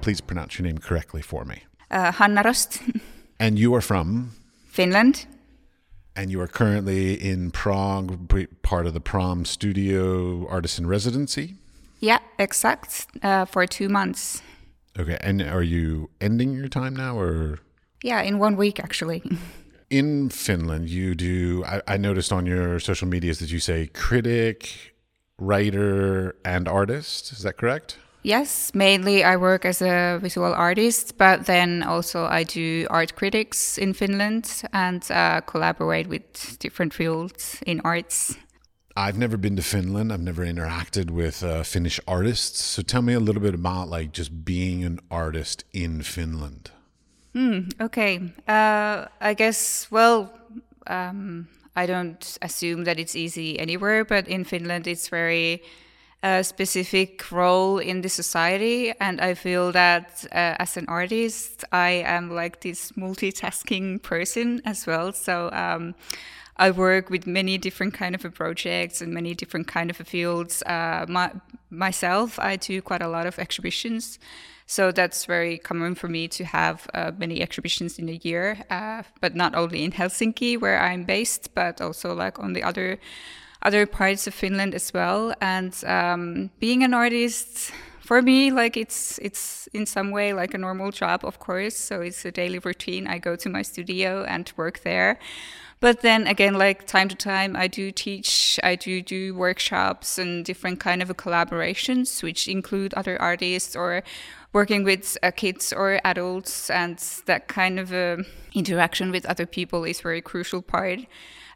[0.00, 1.62] Please pronounce your name correctly for me.
[1.90, 2.80] Uh, Hanna Råst,
[3.38, 4.32] And you are from,
[4.66, 5.26] Finland.
[6.16, 8.28] and you are currently in Prague,
[8.62, 11.54] part of the PRAM Studio Artist in Residency.
[12.00, 13.06] Yeah, exact.
[13.22, 14.42] Uh, for two months.
[14.98, 17.60] Okay, and are you ending your time now, or
[18.02, 19.22] Yeah, in one week actually.
[19.90, 20.88] in Finland?
[20.88, 21.64] You do.
[21.64, 24.94] I, I noticed on your social medias that you say critic,
[25.38, 27.32] writer, and artist.
[27.32, 27.98] Is that correct?
[28.22, 33.78] yes, mainly I work as a visual artist, but then also I do art critics
[33.78, 38.36] in Finland and uh, collaborate with different fields in arts.
[38.94, 40.12] I've never been to Finland.
[40.12, 42.62] I've never interacted with uh, Finnish artists.
[42.62, 46.70] So tell me a little bit about like just being an artist in Finland.
[47.80, 48.20] Okay.
[48.46, 50.32] Uh, I guess, well,
[50.86, 55.62] um, I don't assume that it's easy anywhere, but in Finland, it's very
[56.22, 58.92] uh, specific role in the society.
[59.00, 64.86] And I feel that uh, as an artist, I am like this multitasking person as
[64.86, 65.12] well.
[65.12, 65.94] So, um,
[66.58, 70.62] I work with many different kind of projects and many different kind of fields.
[70.62, 71.32] Uh, my,
[71.70, 74.18] myself, I do quite a lot of exhibitions.
[74.66, 79.02] So that's very common for me to have uh, many exhibitions in a year, uh,
[79.20, 82.98] but not only in Helsinki where I'm based, but also like on the other
[83.64, 85.34] other parts of Finland as well.
[85.40, 90.58] And um, being an artist for me, like it's it's in some way like a
[90.58, 91.76] normal job, of course.
[91.76, 93.06] So it's a daily routine.
[93.06, 95.18] I go to my studio and work there.
[95.82, 100.44] But then again, like time to time, I do teach, I do do workshops and
[100.44, 104.04] different kind of collaborations, which include other artists or
[104.52, 108.18] working with uh, kids or adults, and that kind of uh,
[108.54, 111.00] interaction with other people is very crucial part,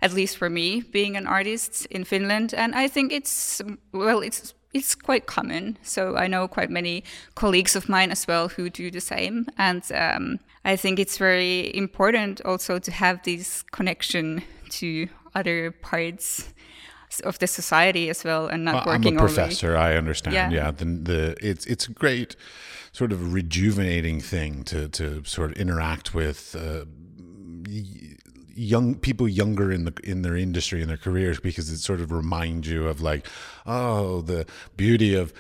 [0.03, 2.55] at least for me, being an artist in Finland.
[2.55, 5.78] And I think it's well, it's it's quite common.
[5.82, 7.04] So I know quite many
[7.34, 11.75] colleagues of mine as well who do the same, and um, I think it's very
[11.76, 16.53] important also to have this connection to other parts
[17.25, 19.34] of the society as well, and not Well, I'm a working only.
[19.34, 19.77] professor.
[19.77, 20.34] I understand.
[20.34, 20.50] Yeah.
[20.50, 22.37] Yeah, the, the it's it's a great
[22.93, 26.84] sort of rejuvenating thing to to sort of interact with uh,
[28.55, 32.11] young people younger in the in their industry in their careers because it sort of
[32.11, 33.27] reminds you of like
[33.67, 34.47] oh the
[34.77, 35.33] beauty of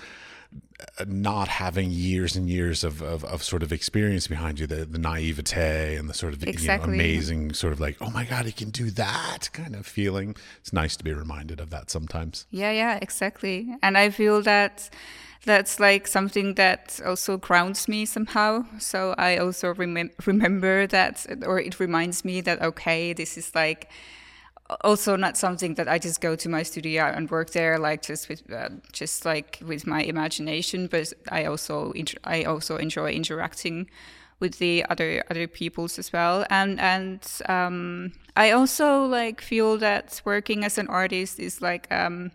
[1.06, 4.98] not having years and years of, of, of sort of experience behind you, the, the
[4.98, 8.52] naivete and the sort of you know, amazing sort of like, oh my God, he
[8.52, 10.36] can do that kind of feeling.
[10.60, 12.46] It's nice to be reminded of that sometimes.
[12.50, 13.74] Yeah, yeah, exactly.
[13.82, 14.90] And I feel that
[15.44, 18.64] that's like something that also grounds me somehow.
[18.78, 23.88] So I also remem- remember that, or it reminds me that, okay, this is like
[24.82, 28.28] also not something that I just go to my studio and work there, like just
[28.28, 31.92] with, uh, just like with my imagination, but I also,
[32.24, 33.88] I also enjoy interacting
[34.40, 36.44] with the other other peoples as well.
[36.50, 42.30] And and um, i also like feel that working as an artist is like um,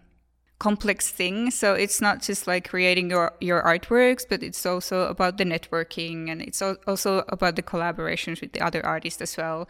[0.62, 1.50] complex thing.
[1.50, 6.30] So it's not just like creating your your artworks but it's also about the networking
[6.30, 9.68] and it's also about the collaborations with the other artists as well.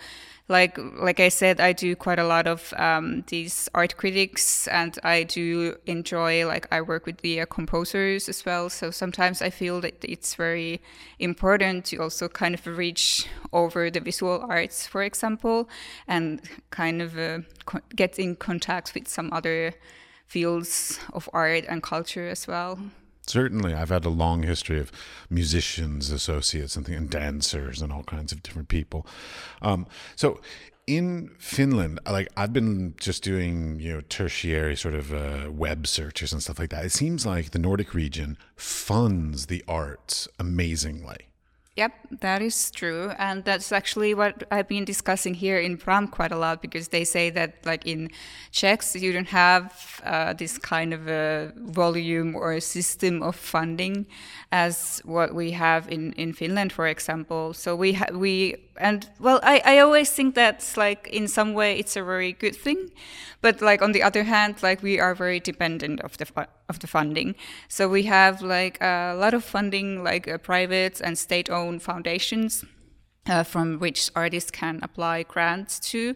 [0.49, 4.99] Like like i said i do quite a lot of um, these art critics and
[5.01, 8.69] i do enjoy like i work with the uh, composers as well.
[8.69, 10.81] So sometimes i feel that it's very
[11.19, 15.69] important to also kind of reach over the visual arts for example
[16.05, 17.39] and kind of uh,
[17.95, 19.73] get in contact with some other
[20.31, 22.79] fields of art and culture as well.
[23.27, 24.91] Certainly, I've had a long history of
[25.29, 29.05] musicians, associates, and, and dancers, and all kinds of different people.
[29.61, 30.39] Um, so,
[30.87, 36.31] in Finland, like I've been just doing, you know, tertiary sort of uh, web searches
[36.31, 36.85] and stuff like that.
[36.85, 41.30] It seems like the Nordic region funds the arts amazingly.
[41.77, 43.13] Yep, that is true.
[43.17, 47.05] And that's actually what I've been discussing here in Pram quite a lot because they
[47.05, 48.09] say that, like in
[48.51, 54.05] Czechs, you don't have uh, this kind of a volume or a system of funding
[54.51, 57.53] as what we have in, in Finland, for example.
[57.53, 61.77] So we, ha- we, and well, I, I always think that's like in some way
[61.79, 62.91] it's a very good thing.
[63.41, 66.27] But like on the other hand, like we are very dependent of the
[66.69, 67.35] of the funding.
[67.67, 72.65] So we have like a lot of funding, like uh, private and state-owned foundations.
[73.27, 76.15] Uh, from which artists can apply grants to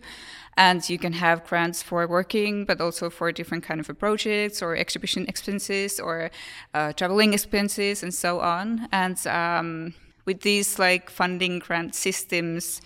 [0.57, 4.75] and you can have grants for working but also for different kind of projects or
[4.75, 6.31] exhibition expenses or
[6.73, 9.94] uh, traveling expenses and so on and um,
[10.25, 12.81] with these like funding grant systems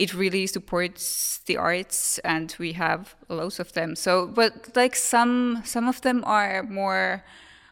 [0.00, 3.94] it really supports the arts, and we have loads of them.
[3.94, 7.22] So, but like some some of them are more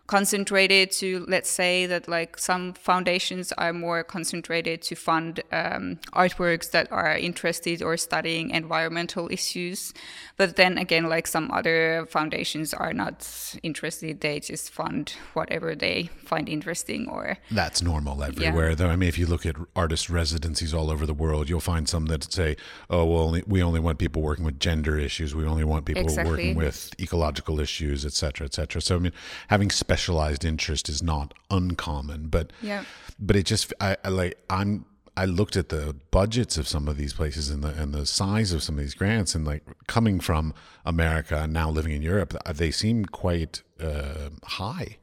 [0.08, 6.70] concentrated to let's say that like some foundations are more concentrated to fund um, artworks
[6.70, 9.93] that are interested or studying environmental issues
[10.38, 16.08] but then again like some other foundations are not interested they just fund whatever they
[16.25, 18.75] find interesting or that's normal everywhere yeah.
[18.76, 21.87] though i mean if you look at artist residencies all over the world you'll find
[21.87, 22.56] some that say
[22.88, 26.02] oh well only, we only want people working with gender issues we only want people
[26.02, 26.31] exactly.
[26.31, 28.81] working with ecological issues etc cetera, etc cetera.
[28.81, 29.12] so i mean
[29.49, 32.84] having special specialized interest is not uncommon, but yeah.
[33.18, 34.84] but it just I, I like I'm
[35.16, 38.52] I looked at the budgets of some of these places and the and the size
[38.52, 40.54] of some of these grants and like coming from
[40.84, 44.98] America and now living in Europe, they seem quite uh, high.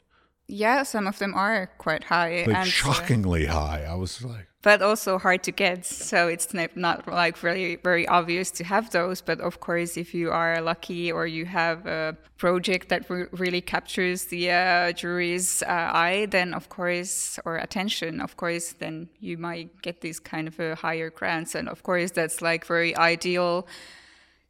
[0.47, 2.45] Yeah, some of them are quite high.
[2.45, 3.83] Like and, uh, shockingly uh, high.
[3.83, 5.85] I was like but also hard to get.
[5.85, 9.21] So it's not like really very obvious to have those.
[9.21, 13.61] But of course, if you are lucky or you have a project that re really
[13.61, 19.37] captures the uh, jury's uh, eye, then of course, or attention, of course, then you
[19.37, 21.53] might get these kind of a higher grants.
[21.53, 23.67] And of course, that's like very ideal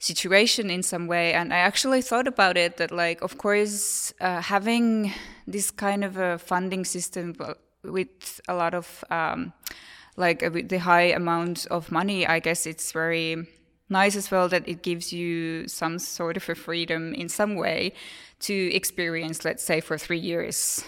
[0.05, 4.41] situation in some way and i actually thought about it that like of course uh,
[4.41, 5.11] having
[5.47, 7.33] this kind of a funding system
[7.83, 9.53] with a lot of um,
[10.17, 13.47] like uh, with the high amount of money, I guess it's very
[13.89, 17.93] nice as well that it gives you some sort of a freedom in some way
[18.39, 20.83] to experience, let's say, for three years,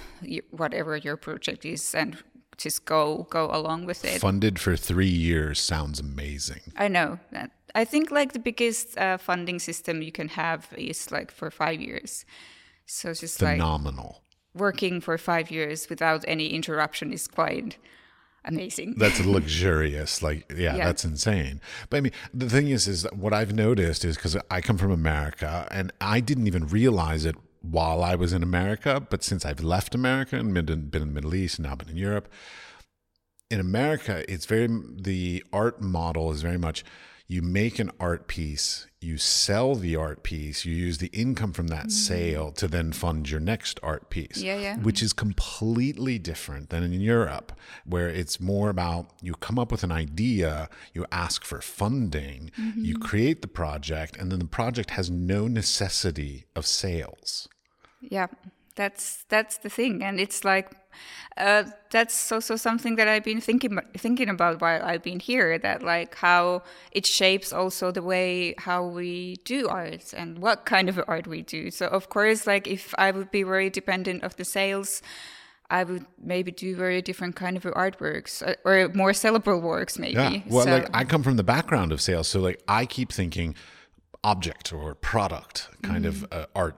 [0.51, 2.17] whatever your project is, and
[2.57, 4.19] just go go along with it.
[4.19, 6.61] Funded for three years sounds amazing.
[6.75, 7.19] I know.
[7.77, 11.79] I think like the biggest uh, funding system you can have is like for five
[11.79, 12.25] years.
[12.87, 14.23] So it's just phenomenal.
[14.23, 17.77] Like working for five years without any interruption is quite
[18.43, 18.95] amazing.
[18.97, 20.23] That's luxurious.
[20.23, 21.61] Like, yeah, yeah, that's insane.
[21.91, 24.91] But I mean, the thing is, is what I've noticed is because I come from
[24.91, 29.05] America and I didn't even realize it while I was in America.
[29.07, 31.75] But since I've left America and been in, been in the Middle East and now
[31.75, 32.27] been in Europe,
[33.51, 36.83] in America, it's very, the art model is very much
[37.27, 41.67] you make an art piece, you sell the art piece, you use the income from
[41.67, 41.89] that mm-hmm.
[41.89, 44.37] sale to then fund your next art piece.
[44.37, 44.77] Yeah, yeah.
[44.77, 47.51] Which is completely different than in Europe,
[47.85, 52.85] where it's more about you come up with an idea, you ask for funding, mm-hmm.
[52.85, 57.49] you create the project, and then the project has no necessity of sales.
[57.99, 58.27] Yeah,
[58.77, 60.71] that's that's the thing, and it's like
[61.35, 65.57] uh, that's also something that I've been thinking thinking about while I've been here.
[65.57, 70.87] That like how it shapes also the way how we do art and what kind
[70.87, 71.71] of art we do.
[71.71, 75.01] So of course, like if I would be very dependent of the sales.
[75.69, 80.13] I would maybe do very different kind of artworks uh, or more sellable works, maybe.
[80.13, 80.39] Yeah.
[80.47, 80.71] Well, so.
[80.71, 83.53] like I come from the background of sales, so like I keep thinking
[84.23, 86.07] object or product kind mm.
[86.07, 86.77] of uh, art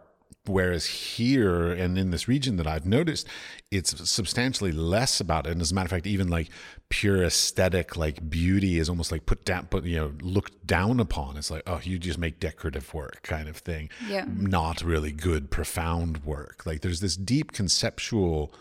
[0.49, 3.27] Whereas here and in this region that I've noticed,
[3.69, 5.51] it's substantially less about it.
[5.51, 6.49] And as a matter of fact, even like
[6.89, 11.37] pure aesthetic, like beauty is almost like put down, put, you know, looked down upon.
[11.37, 13.89] It's like, oh, you just make decorative work kind of thing.
[14.07, 14.25] Yeah.
[14.27, 16.65] Not really good, profound work.
[16.65, 18.51] Like there's this deep conceptual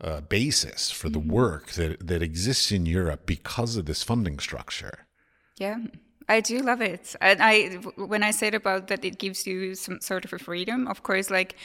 [0.00, 1.32] uh, basis for the mm-hmm.
[1.32, 5.06] work that, that exists in Europe because of this funding structure.
[5.58, 5.78] Yeah.
[6.28, 7.16] I do love it.
[7.20, 10.86] And I, when I said about that, it gives you some sort of a freedom.
[10.86, 11.56] Of course, like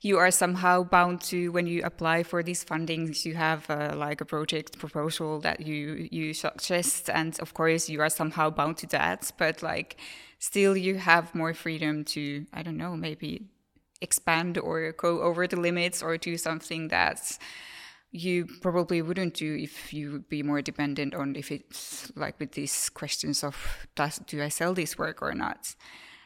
[0.00, 4.20] you are somehow bound to when you apply for these fundings, you have uh, like
[4.20, 8.86] a project proposal that you you suggest, and of course you are somehow bound to
[8.88, 9.32] that.
[9.36, 9.96] But like,
[10.38, 13.42] still, you have more freedom to I don't know maybe
[14.00, 17.38] expand or go over the limits or do something that's
[18.16, 22.52] you probably wouldn't do if you would be more dependent on if it's like with
[22.52, 25.74] these questions of does do I sell this work or not.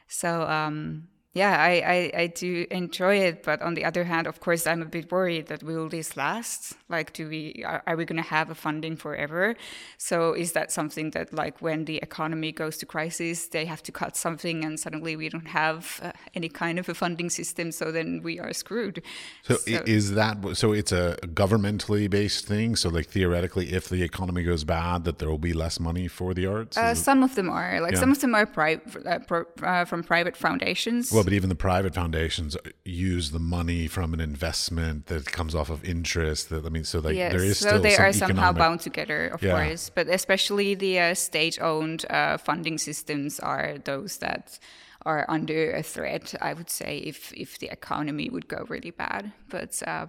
[0.06, 4.40] So um, yeah, I, I, I, do enjoy it, but on the other hand, of
[4.40, 6.74] course, I'm a bit worried that will this last?
[6.88, 9.54] Like, do we are, are we going to have a funding forever?
[9.96, 13.92] So is that something that, like, when the economy goes to crisis, they have to
[13.92, 17.92] cut something, and suddenly we don't have uh, any kind of a funding system, so
[17.92, 19.00] then we are screwed.
[19.42, 20.72] So, so is that so?
[20.72, 22.74] It's a governmentally based thing.
[22.74, 26.34] So, like theoretically, if the economy goes bad, that there will be less money for
[26.34, 26.76] the arts.
[26.76, 28.00] Uh, some of them are like yeah.
[28.00, 31.12] some of them are pri- uh, pro, uh, from private foundations.
[31.12, 35.54] Well, well, but even the private foundations use the money from an investment that comes
[35.54, 36.48] off of interest.
[36.50, 37.32] That I mean, so like yes.
[37.32, 39.52] there is still so they some are somehow bound together, of yeah.
[39.52, 39.90] course.
[39.94, 44.58] But especially the uh, state-owned uh, funding systems are those that
[45.06, 46.34] are under a threat.
[46.40, 49.82] I would say if if the economy would go really bad, but.
[49.86, 50.06] Uh,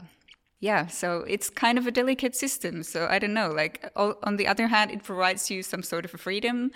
[0.64, 2.84] yeah, so it's kind of a delicate system.
[2.84, 3.50] So I don't know.
[3.50, 6.70] Like on the other hand, it provides you some sort of a freedom,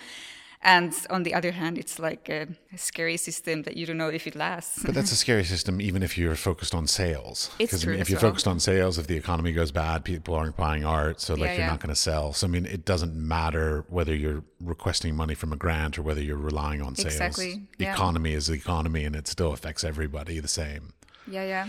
[0.66, 4.08] and on the other hand, it's like a, a, scary system that you don't know
[4.08, 4.82] if it lasts.
[4.84, 7.50] But that's a scary system, even if you're focused on sales.
[7.60, 7.94] It's true.
[7.94, 8.30] if you're well.
[8.30, 11.52] focused on sales, if the economy goes bad, people aren't buying art, so like Yeah,
[11.52, 11.70] you're yeah.
[11.70, 12.32] not going to sell.
[12.32, 16.20] So I mean, it doesn't matter whether you're requesting money from a grant or whether
[16.20, 17.14] you're relying on sales.
[17.14, 17.92] Exactly, yeah.
[17.92, 20.94] Economy is the economy, and it still affects everybody the same.
[21.28, 21.68] Yeah, yeah.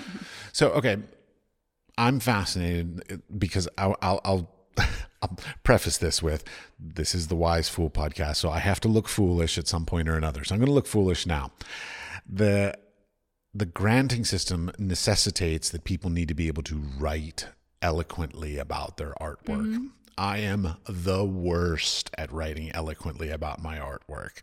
[0.54, 0.98] So okay,
[1.98, 4.52] I'm fascinated because I'll, I'll, I'll,
[5.22, 6.44] I'll preface this with
[6.80, 10.08] this is the Wise Fool podcast, so I have to look foolish at some point
[10.08, 10.44] or another.
[10.44, 11.52] So I'm going to look foolish now.
[12.28, 12.78] The
[13.54, 17.48] the granting system necessitates that people need to be able to write
[17.82, 19.66] eloquently about their artwork.
[19.66, 19.86] Mm-hmm.
[20.18, 24.42] I am the worst at writing eloquently about my artwork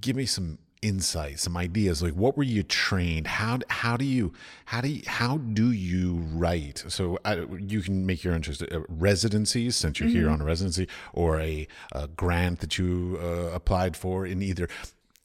[0.00, 3.26] give me some insight some ideas like what were you trained?
[3.26, 4.32] How how do you
[4.66, 6.84] how do you, how do you write?
[6.88, 10.86] So I, you can make your interest uh, residencies since you're here on a residency
[11.12, 14.68] or a, a grant that you uh, applied for in either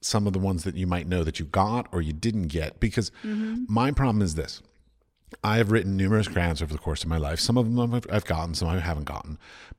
[0.01, 2.79] some of the ones that you might know that you got or you didn't get
[2.79, 3.11] because
[3.67, 4.61] my problem is this.
[5.43, 7.39] I have written numerous grants over the course of my life.
[7.39, 9.37] Some of them I've gotten, some I haven't gotten.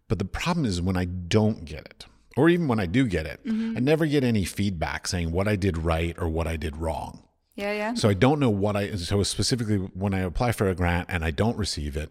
[0.09, 3.27] But the problem is when I don't get it, or even when I do get
[3.27, 3.77] it, mm-hmm.
[3.77, 7.23] I never get any feedback saying what I did right or what I did wrong.
[7.55, 7.95] Yeah, yeah.
[7.95, 11.25] So I don't know what I, so specifically when I apply for a grant and
[11.25, 12.11] I don't receive it,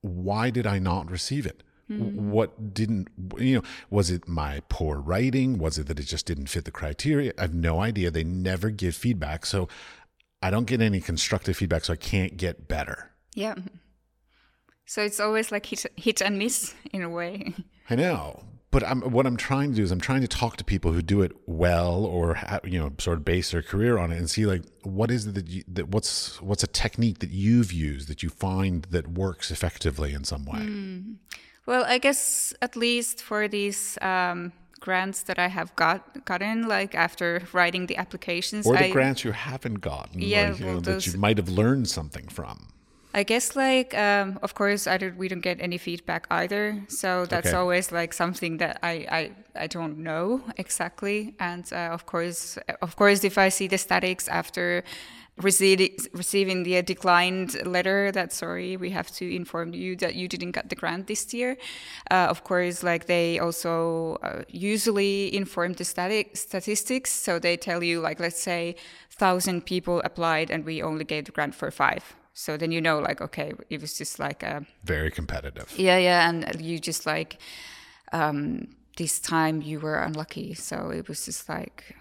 [0.00, 1.62] why did I not receive it?
[1.90, 2.30] Mm-hmm.
[2.30, 3.08] What didn't,
[3.38, 5.58] you know, was it my poor writing?
[5.58, 7.32] Was it that it just didn't fit the criteria?
[7.38, 8.10] I have no idea.
[8.10, 9.46] They never give feedback.
[9.46, 9.68] So
[10.42, 11.84] I don't get any constructive feedback.
[11.84, 13.10] So I can't get better.
[13.34, 13.54] Yeah.
[14.86, 17.54] So it's always like hit, hit and miss in a way.
[17.90, 20.64] I know, but I'm, what I'm trying to do is I'm trying to talk to
[20.64, 24.10] people who do it well or ha- you know sort of base their career on
[24.12, 27.30] it and see like what is it that, you, that what's what's a technique that
[27.30, 30.62] you've used that you find that works effectively in some way.
[31.66, 36.94] Well, I guess at least for these um, grants that I have got gotten, like
[36.94, 40.74] after writing the applications, Or the I, grants you haven't gotten, Yeah, like, you well,
[40.76, 42.68] know, that you might have learned something from.
[43.18, 47.26] I guess like um, of course I don't, we don't get any feedback either, so
[47.26, 47.56] that's Okay.
[47.60, 49.22] always like something that I, I,
[49.64, 51.34] I don't know exactly.
[51.40, 54.84] And uh, of course, of course, if I see the statics after
[55.48, 60.52] receiving receiving the declined letter that sorry we have to inform you that you didn't
[60.52, 61.56] get the grant this year,
[62.12, 67.82] uh, of course, like they also uh, usually inform the static statistics, so they tell
[67.82, 68.76] you like let's say
[69.10, 72.04] thousand people applied and we only gave the grant for five.
[72.38, 75.74] So then you know, like, okay, it was just like a Very competitive.
[75.76, 77.38] yeah, yeah, and you just like
[78.12, 80.54] um, this time you were unlucky.
[80.54, 81.96] So it was just like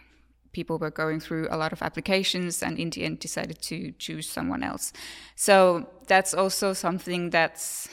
[0.51, 4.29] people were going through a lot of applications, and in the end decided to choose
[4.29, 4.93] someone else.
[5.35, 7.89] So that's also something that's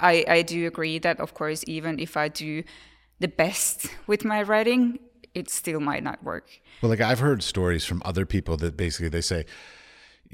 [0.00, 2.64] I I do agree that of course even if I do
[3.20, 4.98] the best with my writing,
[5.32, 6.46] it still might not work.
[6.82, 9.44] Well, like I've heard stories from other people that basically they say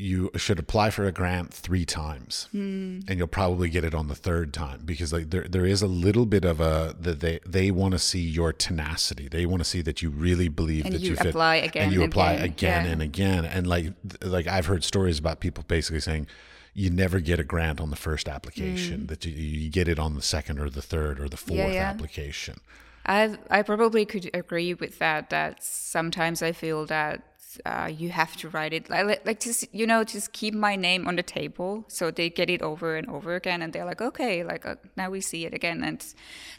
[0.00, 3.00] you should apply for a grant three times, Hmm.
[3.06, 5.86] and you'll probably get it on the third time because like there there is a
[5.86, 9.28] little bit of a that they they want to see your tenacity.
[9.28, 11.84] They want to see that you really believe And that you you, fit, apply again
[11.84, 12.92] and you and apply again, again yeah.
[12.92, 13.44] and again.
[13.44, 13.92] And like
[14.22, 16.26] like I've heard stories about people basically saying.
[16.72, 19.08] You never get a grant on the first application.
[19.08, 21.72] That you, you get it on the second or the third or the fourth Hmm.
[21.72, 21.90] yeah.
[21.90, 22.58] application.
[23.04, 25.30] I I probably could agree with that.
[25.30, 27.22] That sometimes I feel that
[27.64, 31.06] uh, you have to write it like like- just you know just keep my name
[31.08, 34.44] on the table, so they get it over and over again, and they're like, okay,
[34.44, 36.04] like uh, now we see it again, and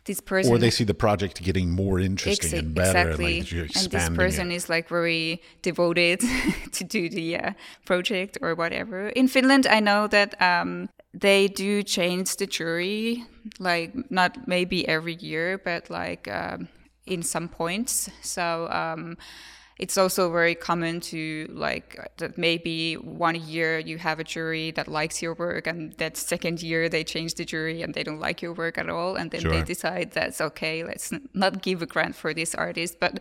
[0.05, 3.51] this person Or they see the project getting more interesting Exa- and better, and like
[3.51, 4.55] and this person it.
[4.55, 6.21] is like very devoted
[6.71, 7.51] to do the uh,
[7.86, 9.10] project or whatever.
[9.10, 13.25] In Finland, I know that um, they do change the jury,
[13.60, 16.67] like not maybe every year, but like um,
[17.05, 18.10] in some points.
[18.21, 18.67] So.
[18.69, 19.17] Um,
[19.81, 24.88] it's also very common to like that maybe one year you have a jury that
[24.88, 28.43] likes your work and that second year they change the jury and they don't like
[28.43, 32.15] your work at all and then they decide that's okay let's not give a grant
[32.15, 33.00] for this artist.
[33.00, 33.19] But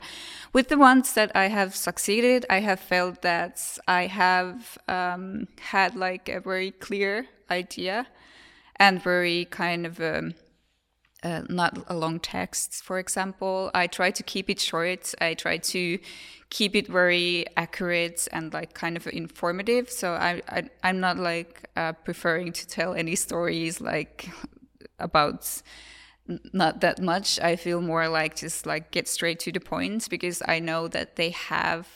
[0.53, 5.97] with the ones that i have succeeded i have felt that i have um, had
[5.97, 8.07] like a very clear idea
[8.77, 10.35] and very kind of um,
[11.23, 13.71] uh, not a long text, for example.
[13.75, 15.15] I try to keep it short.
[15.21, 15.99] I try to
[16.49, 19.91] keep it very accurate and like kind of informative.
[19.91, 24.29] So I, I I'm not like uh, preferring to tell any stories like
[24.99, 25.63] about
[26.53, 27.39] not that much.
[27.41, 31.17] I feel more like just like get straight to the point because I know that
[31.17, 31.87] they have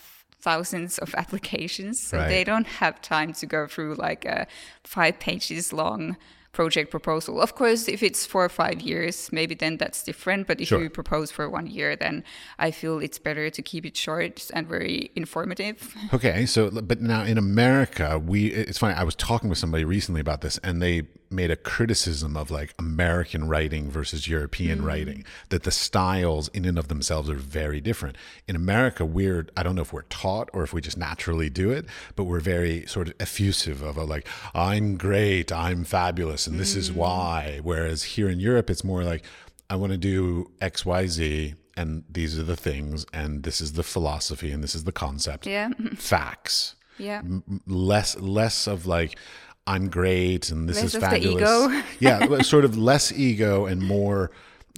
[0.41, 2.29] thousands of applications, so Right.
[2.29, 4.47] they don't have time to go through like a
[4.85, 6.17] five pages long
[6.55, 7.41] project proposal.
[7.41, 10.47] Of course, if it's four or five years, maybe then that's different.
[10.47, 10.83] But if Sure.
[10.83, 12.25] you propose for one year, then
[12.59, 15.95] I feel it's better to keep it short and very informative.
[16.15, 18.95] Okay, so but now in America, we it's funny.
[18.95, 21.03] I was talking with somebody recently about this, and they
[21.35, 24.85] made a criticism of like American writing versus European mm.
[24.85, 25.25] writing.
[25.49, 28.17] That the styles in and of themselves are very different.
[28.49, 31.71] In America, we're I don't know if we're taught or if we just naturally do
[31.71, 31.87] it,
[32.17, 36.77] but we're very sort of effusive of a like I'm great, I'm fabulous, and this
[36.77, 36.97] is mm.
[36.97, 37.61] why.
[37.63, 39.25] Whereas here in Europe, it's more like
[39.69, 43.73] I want to do X, Y, Z, and these are the things, and this is
[43.73, 45.47] the philosophy, and this is the concept.
[45.47, 45.71] Yeah.
[45.97, 46.77] Facts.
[46.99, 47.23] Yeah.
[47.67, 49.19] Less, less of like,
[49.67, 51.43] I'm great, and this Less is fabulous.
[51.43, 51.83] ego.
[52.01, 54.31] yeah, sort of less ego and more.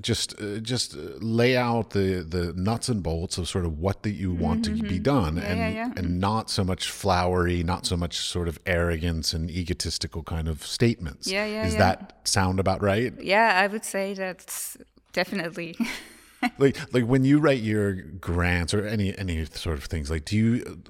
[0.02, 4.02] Just, uh, just uh, lay out the the nuts and bolts of sort of what
[4.02, 5.76] that you want to be done, and Mm-hmm.
[5.76, 5.92] yeah, yeah.
[5.96, 10.66] and not so much flowery, not so much sort of arrogance and egotistical kind of
[10.66, 11.26] statements.
[11.26, 11.78] Yeah, yeah, Is yeah.
[11.78, 13.14] that sound about right?
[13.18, 14.76] Yeah, I would say that's
[15.14, 15.76] definitely.
[16.58, 20.36] like like when you write your grants or any any sort of things like do
[20.36, 20.82] you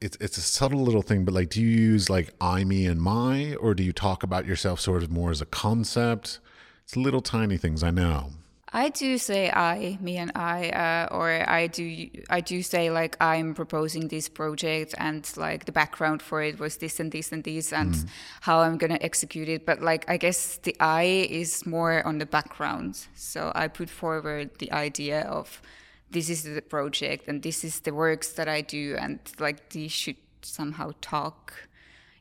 [0.00, 3.00] it's it's a subtle little thing but like do you use like i me and
[3.00, 6.40] my or do you talk about yourself sort of more as a concept
[6.84, 8.30] it's little tiny things i know
[8.72, 13.16] I do say I, me and I, uh, or I do, I do say like
[13.20, 17.42] I'm proposing this project and like the background for it was this and this and
[17.44, 17.96] this and
[18.42, 19.64] how I'm gonna execute it.
[19.64, 23.06] But like I guess the I is more on the background.
[23.14, 25.62] So I put forward the idea of
[26.10, 29.92] this is the project and this is the works that I do and like these
[29.92, 31.52] should somehow talk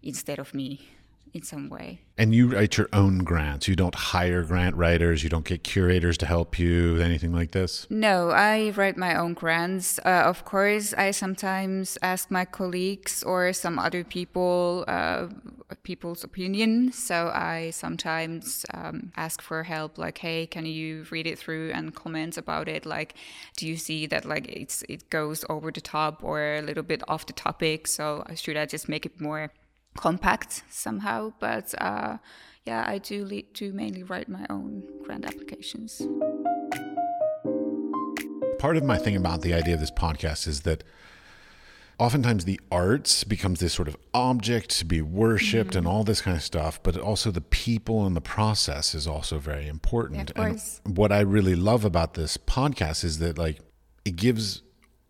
[0.03, 0.89] instead of me
[1.33, 2.01] in some way.
[2.17, 6.17] and you write your own grants you don't hire grant writers you don't get curators
[6.17, 9.99] to help you anything like this No, I write my own grants.
[10.03, 15.27] Uh, of course, I sometimes ask my colleagues or some other people uh,
[15.83, 16.91] people's opinion.
[16.91, 21.93] So I sometimes um, ask for help, like, "Hey, can you read it through and
[21.93, 22.85] comment about it?
[22.85, 23.13] Like,
[23.57, 27.01] do you see that like it's it goes over the top or a little bit
[27.07, 27.87] off the topic?
[27.87, 29.51] So should I just make it more
[29.97, 32.17] compact somehow?" But uh,
[32.65, 36.01] yeah, I do do mainly write my own grant applications.
[38.59, 40.83] part of my thing about the idea of this podcast is that
[41.99, 46.35] oftentimes the arts becomes this sort of object to be worshiped and all this kind
[46.35, 50.49] of stuff but also the people and the process is also very important Yeah, of
[50.51, 50.81] course.
[50.85, 53.59] and what i really love about this podcast is that like
[54.05, 54.63] it gives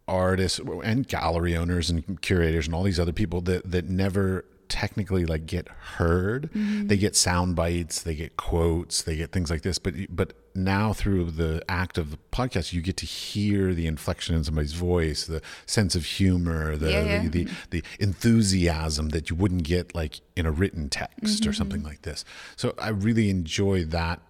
[0.10, 5.26] artists and gallery owners and curators and all these other people that that never technically
[5.26, 6.88] like get heard mm-hmm.
[6.88, 10.92] they get sound bites they get quotes they get things like this but but now
[10.92, 15.26] through the act of the podcast you get to hear the inflection in somebody's voice
[15.26, 17.28] the sense of humor the Yeah, yeah.
[17.28, 21.58] the, the the enthusiasm that you wouldn't get like in a written text or mm-hmm.
[21.58, 22.26] something like this
[22.56, 24.22] so i really enjoy that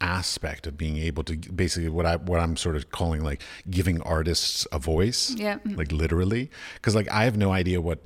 [0.00, 4.00] aspect of being able to basically what I what I'm sort of calling like giving
[4.02, 5.34] artists a voice.
[5.36, 5.56] Yeah.
[5.56, 5.76] Mm-hmm.
[5.76, 6.50] Like literally.
[6.82, 8.00] Cause like I have no idea what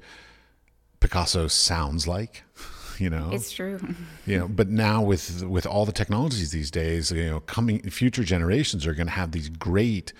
[1.00, 2.44] Picasso sounds like.
[3.00, 3.78] You know, It's true.
[4.26, 8.24] you know, but now with with all the technologies these days, you know, coming future
[8.24, 10.12] generations are going to have these great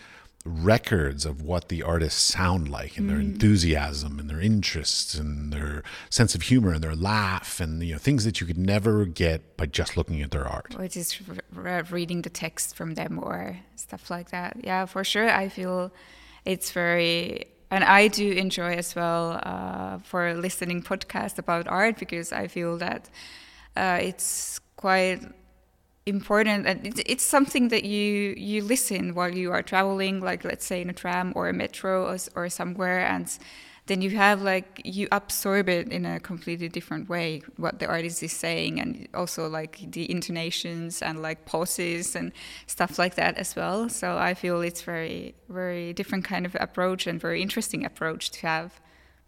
[0.45, 3.33] records of what the artists sound like and their mm-hmm.
[3.33, 7.99] enthusiasm and their interests and their sense of humor and their laugh and you know
[7.99, 10.77] things that you could never get by just looking at their art.
[10.79, 11.21] or just
[11.53, 14.57] re- reading the text from them or stuff like that.
[14.63, 15.29] Yeah, for sure.
[15.29, 15.91] I feel
[16.45, 22.33] it's very, and I do enjoy as well uh, for listening podcast about art because
[22.33, 23.09] I feel that
[23.77, 25.21] uh, it's quite
[26.07, 30.65] important and it's, it's something that you you listen while you are traveling like let's
[30.65, 33.39] say in a tram or a metro or, or somewhere and
[33.89, 38.23] then you have like you absorb it in a completely different way what the artist
[38.23, 42.33] is saying and also like the intonations and like pauses and
[42.67, 43.89] stuff like that as well.
[43.89, 48.47] So i feel it's very very different kind of approach and very interesting approach to
[48.47, 48.81] have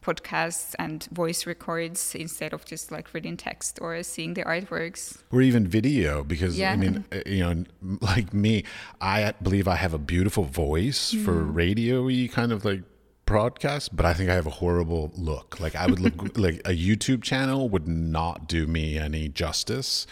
[0.03, 5.19] podcasts and voice records instead of just like reading text or seeing the artworks.
[5.31, 7.65] Or even video because i mean uh, you know
[8.01, 8.65] like me
[9.01, 12.83] i believe i have a beautiful voice for radio-y kind of like
[13.31, 15.61] broadcast but i think i have a horrible look.
[15.61, 20.05] Like i would look like a youtube channel would not do me any justice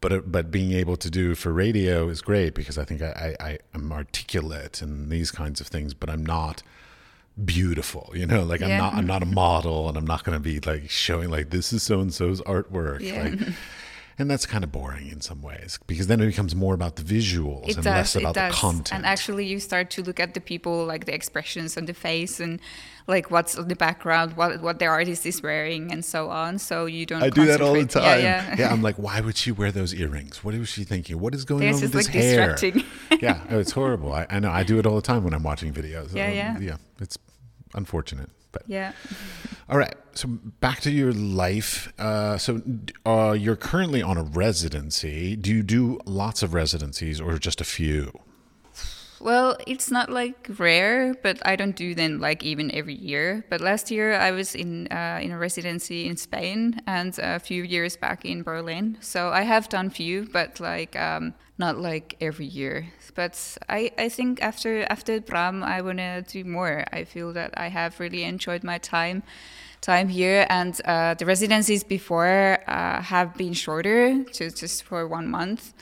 [0.00, 3.48] but but being able to do for radio is great because i think i i,
[3.48, 6.62] I am articulate and these kinds of things but i'm not
[7.44, 8.42] beautiful you know?
[8.44, 11.28] Like i'm not i'm not a model and i'm not going to be like showing
[11.30, 13.00] like this is so and so's artwork.
[13.00, 13.24] Yeah.
[13.24, 13.38] like
[14.18, 17.02] and that's kind of boring in some ways because then it becomes more about the
[17.02, 18.14] visuals It and does.
[18.14, 18.92] less about the content.
[18.92, 22.40] And actually, you start to look at the people, like the expressions on the face,
[22.40, 22.60] and
[23.06, 26.58] like what's on the background, what what the artist is wearing, and so on.
[26.58, 27.22] So you don't.
[27.22, 28.02] I do that all the time.
[28.02, 28.72] concentrate- Yeah, yeah.
[28.72, 30.42] I'm like, why would she wear those earrings?
[30.44, 31.18] What is she thinking?
[31.20, 32.52] What is going It's on with this like, hair?
[32.52, 32.84] distracting.
[33.22, 34.12] yeah, oh, it's horrible.
[34.12, 34.50] I, I know.
[34.50, 36.14] I do it all the time when I'm watching videos.
[36.14, 36.58] Yeah, Um, yeah.
[36.60, 36.76] yeah.
[37.00, 37.16] It's
[37.74, 38.92] unfortunate, but yeah.
[39.68, 39.94] all right.
[40.14, 40.28] So
[40.60, 41.92] back to your life.
[41.98, 42.62] Uh, so
[43.06, 45.36] uh, you're currently on a residency.
[45.36, 48.12] Do you do lots of residencies or just a few?
[49.20, 53.44] Well, it's not like rare, but I don't do them like even every year.
[53.50, 57.62] But last year I was in uh, in a residency in Spain, and a few
[57.64, 58.96] years back in Berlin.
[59.00, 62.86] So I have done few, but like um, not like every year.
[63.14, 66.84] But I, I think after after PRAM, I wanna do more.
[66.92, 69.22] I feel that I have really enjoyed my time
[69.80, 75.72] time here, and uh, the residencies before uh, have been shorter, just for one month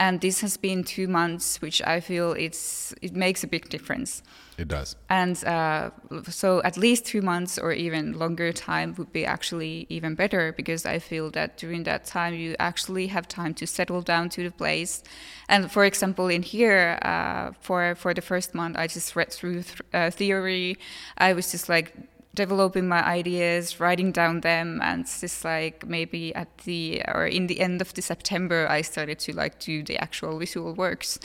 [0.00, 4.22] and this has been two months, which I feel it's it makes a big difference.
[4.56, 4.96] It does.
[5.10, 5.90] And uh,
[6.28, 10.86] so at least two months or even longer time would be actually even better because
[10.86, 14.50] I feel that during that time you actually have time to settle down to the
[14.50, 15.02] place.
[15.50, 19.62] And for example, in here, uh, for for the first month, I just read through
[19.62, 20.78] th- uh, theory.
[21.18, 21.92] I was just like
[22.34, 27.60] developing my ideas, writing down them, and just like maybe at the or in the
[27.60, 31.18] end of the September, I started to like do the actual visual works.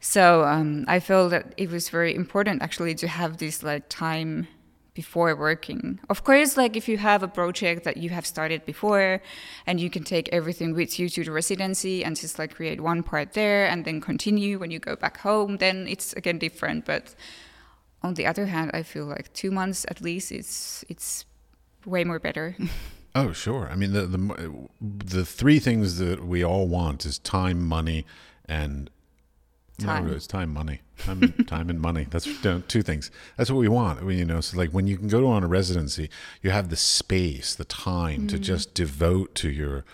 [0.00, 4.48] So um, I felt that it was very important actually to have this like time
[4.94, 5.98] before working.
[6.08, 9.20] Of course, like if you have a project that you have started before
[9.66, 13.02] and you can take everything with you to the residency and just like create one
[13.02, 16.84] part there and then continue when you go back home, then it's again different.
[16.84, 17.14] But
[18.04, 21.24] on the other hand, I feel like two months at least it's it's
[21.84, 22.56] way more better.
[23.16, 23.68] Oh, sure.
[23.70, 28.04] I mean, the the the three things that we all want is time, money,
[28.44, 28.90] and
[29.78, 30.06] Time.
[30.06, 32.06] No, it's time, money, time, time, and money.
[32.08, 32.28] That's
[32.68, 33.10] two things.
[33.36, 34.04] That's what we want.
[34.04, 36.08] We, you know, so like when you can go on a residency,
[36.42, 38.40] you have the space, the time to mm.
[38.40, 39.84] just devote to your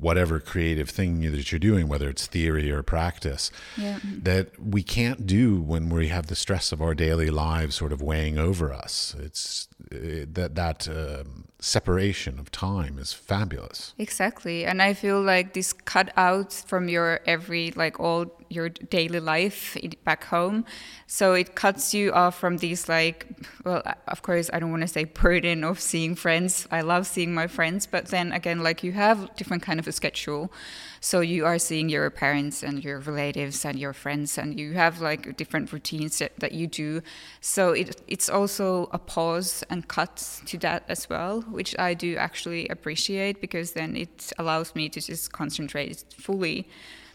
[0.00, 3.98] whatever creative thing that you're doing, whether it's theory or practice, Yeah.
[4.04, 8.00] that we can't do when we have the stress of our daily lives sort of
[8.02, 9.14] weighing over us.
[9.18, 13.94] It's uh, that that um, separation of time is fabulous.
[13.98, 14.64] Exactly.
[14.64, 19.76] And I feel like this cut out from your every, like all your daily life
[20.04, 20.64] back home.
[21.06, 23.26] So it cuts you off from these, like,
[23.64, 26.66] well, of course, I don't want to say burden of seeing friends.
[26.70, 27.86] I love seeing my friends.
[27.86, 30.50] But then again, like, you have different kind of a schedule.
[31.00, 35.00] So you are seeing your parents and your relatives and your friends, and you have
[35.00, 37.00] like different routines that, that you do.
[37.40, 42.16] So it, it's also a pause and cuts to that as well, which I do
[42.16, 46.68] actually appreciate because then it allows me to just concentrate fully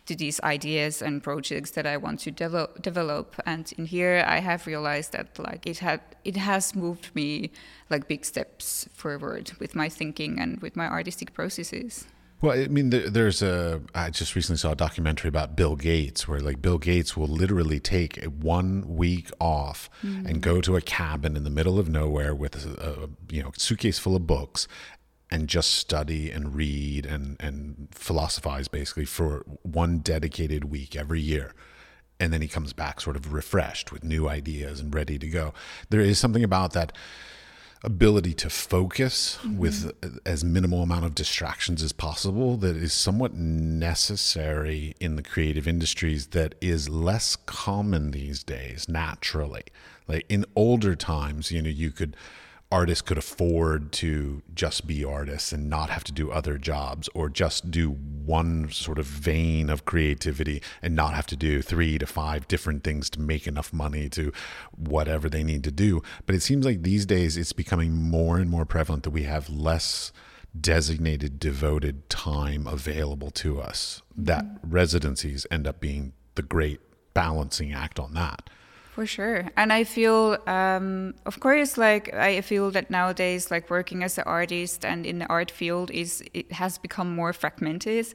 [0.05, 2.81] to these ideas and projects that I want to develop.
[2.81, 3.35] develop.
[3.45, 7.51] And in here, I have realized that like it had it has moved me
[7.89, 12.05] like big steps forward with my thinking and with my artistic processes.
[12.41, 13.81] Well, I mean, there's a.
[13.93, 17.79] I just recently saw a documentary about Bill Gates, where like Bill Gates will literally
[17.79, 20.41] take one week off and mm.
[20.41, 23.99] go to a cabin in the middle of nowhere with a, a you know suitcase
[23.99, 24.67] full of books
[25.31, 31.53] and just study and read and and philosophize basically for one dedicated week every year.
[32.19, 35.53] And then he comes back sort of refreshed with new ideas and ready to go.
[35.89, 36.93] There is something about that
[37.83, 39.57] ability to focus mm-hmm.
[39.57, 39.91] with
[40.25, 46.27] as minimal amount of distractions as possible that is somewhat necessary in the creative industries
[46.27, 49.63] that is less common these days naturally.
[50.07, 52.15] Like in older times you know you could
[52.75, 57.29] artists could afford to just be artists and not have to do other jobs or
[57.29, 62.05] just do one sort of vein of creativity and not have to do three to
[62.05, 64.29] five different things to make enough money to
[64.75, 66.03] whatever they need to do.
[66.25, 69.49] But it seems like these days it's becoming more and more prevalent that we have
[69.49, 70.11] less
[70.59, 74.01] designated, devoted time available to us.
[74.17, 76.81] That residencies end up being the great
[77.13, 78.49] balancing act on that.
[78.95, 79.49] For sure.
[79.57, 84.23] And I feel, um, of course, like I feel that nowadays, like working as an
[84.25, 88.13] artist and in the art field is, it has become more fragmented.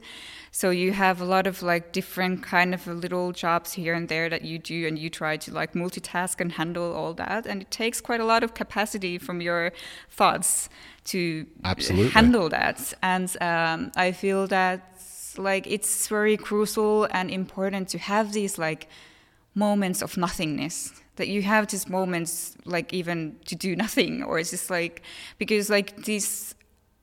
[0.49, 4.27] So you have a lot of like different kind of little jobs here and there
[4.27, 7.45] that you do and you try to like multitask and handle all that.
[7.45, 9.73] And it takes quite a lot of capacity from your
[10.09, 10.67] thoughts
[11.11, 12.09] to Absolutely.
[12.09, 12.91] handle that.
[13.03, 14.99] And um, I feel that
[15.37, 18.89] like it's very crucial and important to have these like
[19.55, 24.51] moments of nothingness that you have these moments like even to do nothing or it's
[24.51, 25.03] just like
[25.37, 26.55] because like these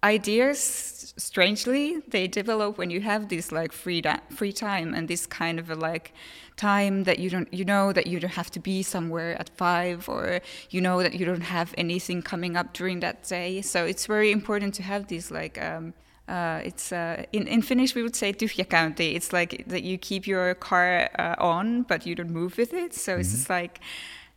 [0.04, 5.58] ideas strangely they develop when you have this like free free time and this kind
[5.58, 6.14] of a like
[6.56, 10.08] time that you don't you know that you don't have to be somewhere at five
[10.08, 13.62] or you know that you don't have anything coming up during that day.
[13.62, 15.94] So it's very important to have these like um,
[16.28, 19.14] uh, it's uh, in, in Finnish we would say tyhjäkäynti.
[19.14, 22.94] It's like that you keep your car uh, on but you don't move with it.
[22.94, 23.20] So mm-hmm.
[23.20, 23.80] it's just like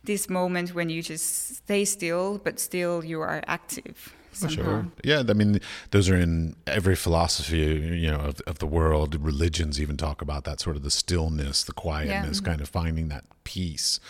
[0.04, 4.14] this moment when you just stay still but still you are active.
[4.34, 4.64] Somehow.
[4.64, 4.86] Sure.
[5.04, 9.14] Yeah, I mean, those are in every philosophy, you know, of, of, the world.
[9.20, 12.48] Religions even talk about that sort of the stillness, the quietness, yeah.
[12.48, 14.00] kind of finding that peace.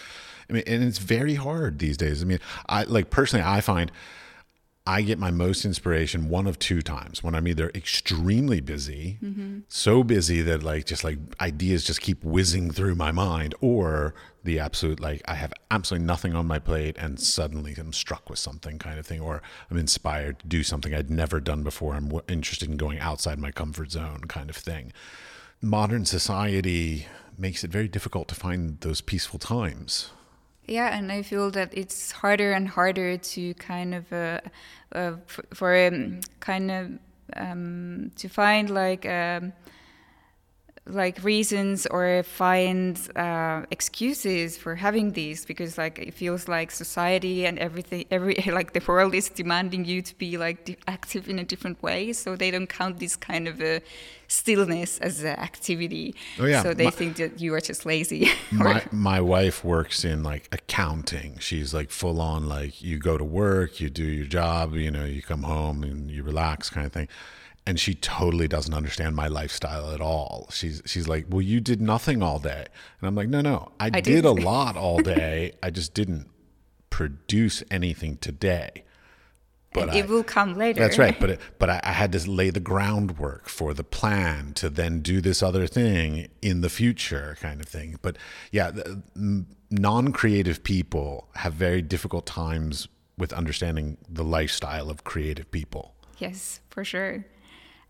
[0.48, 2.22] I mean, and it's very hard these days.
[2.22, 3.90] I mean, I like personally, I find
[4.84, 9.60] I get my most inspiration one of two times when I'm either extremely busy, mm-hmm.
[9.68, 14.58] so busy that like just like ideas just keep whizzing through my mind, or the
[14.58, 18.78] absolute like I have absolutely nothing on my plate and suddenly I'm struck with something
[18.80, 19.40] kind of thing, or
[19.70, 21.94] I'm inspired to do something I'd never done before.
[21.94, 24.92] I'm interested in going outside my comfort zone kind of thing.
[25.60, 27.06] Modern society
[27.38, 30.10] makes it very difficult to find those peaceful times.
[30.66, 34.40] Yeah, and I feel that it's harder and harder to kind of uh,
[34.92, 36.90] uh, for, for um, kind of
[37.36, 39.06] um, to find like.
[39.06, 39.52] Um,
[40.86, 47.46] like reasons or find uh, excuses for having these because like it feels like society
[47.46, 51.44] and everything every like the world is demanding you to be like active in a
[51.44, 53.80] different way so they don't count this kind of a
[54.26, 56.14] stillness as an activity.
[56.40, 56.62] Oh, yeah.
[56.62, 58.30] so they my, think that you are just lazy.
[58.50, 61.38] My my wife works in like accounting.
[61.38, 65.04] She's like full on like you go to work you do your job you know
[65.04, 67.08] you come home and you relax kind of thing
[67.66, 70.48] and she totally doesn't understand my lifestyle at all.
[70.50, 72.66] She's she's like, "Well, you did nothing all day,"
[73.00, 75.52] and I'm like, "No, no, I, I did a lot all day.
[75.62, 76.28] I just didn't
[76.90, 78.84] produce anything today."
[79.72, 80.80] But and it I, will come later.
[80.80, 81.18] That's right.
[81.18, 85.00] But it, but I, I, had to lay the groundwork for the plan to then
[85.00, 87.98] do this other thing in the future, kind of thing.
[88.02, 88.18] But
[88.50, 88.72] yeah,
[89.70, 95.94] non-creative people have very difficult times with understanding the lifestyle of creative people.
[96.18, 97.24] Yes, for sure.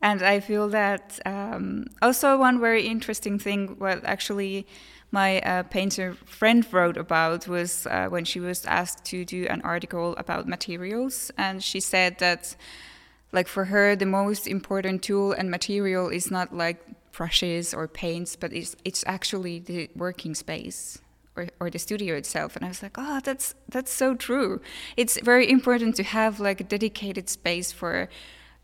[0.02, 4.66] And I feel that um, also one very interesting thing, what actually
[5.12, 9.62] my uh, painter friend wrote about was uh, when she was asked to do an
[9.62, 11.30] article about materials.
[11.38, 12.56] And she said that,
[13.30, 16.80] like, for her, the most important tool and material is not like
[17.12, 20.98] brushes or paints, but it's, it's actually the working space.
[21.34, 24.60] Or, or, the studio itself and i was like oh that's that's so true
[24.98, 28.10] it's very important to have like a dedicated space for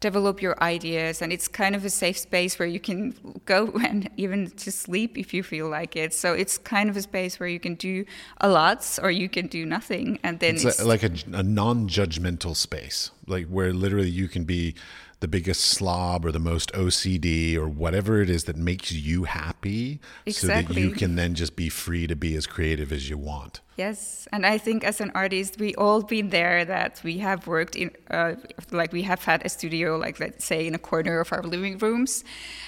[0.01, 3.15] develop your ideas and it's kind of a safe space where you can
[3.47, 6.15] go and even to sleep if you feel like it.
[6.15, 8.05] So it's kind of a space where you can do
[8.41, 12.55] a lot or you can do nothing and then it's, it's like a, a non-judgmental
[12.55, 14.75] space like where literally you can be
[15.21, 20.01] the biggest slob or the most OCD or whatever it is that makes you happy
[20.25, 20.75] exactly.
[20.75, 23.61] so that you can then just be free to be as creative as you want.
[23.77, 27.77] Yes, and I think as an artist, we all been there that we have worked
[27.77, 28.35] in, uh,
[28.73, 31.79] like we have had a studio, like let's say in a corner of our living
[31.79, 32.25] rooms,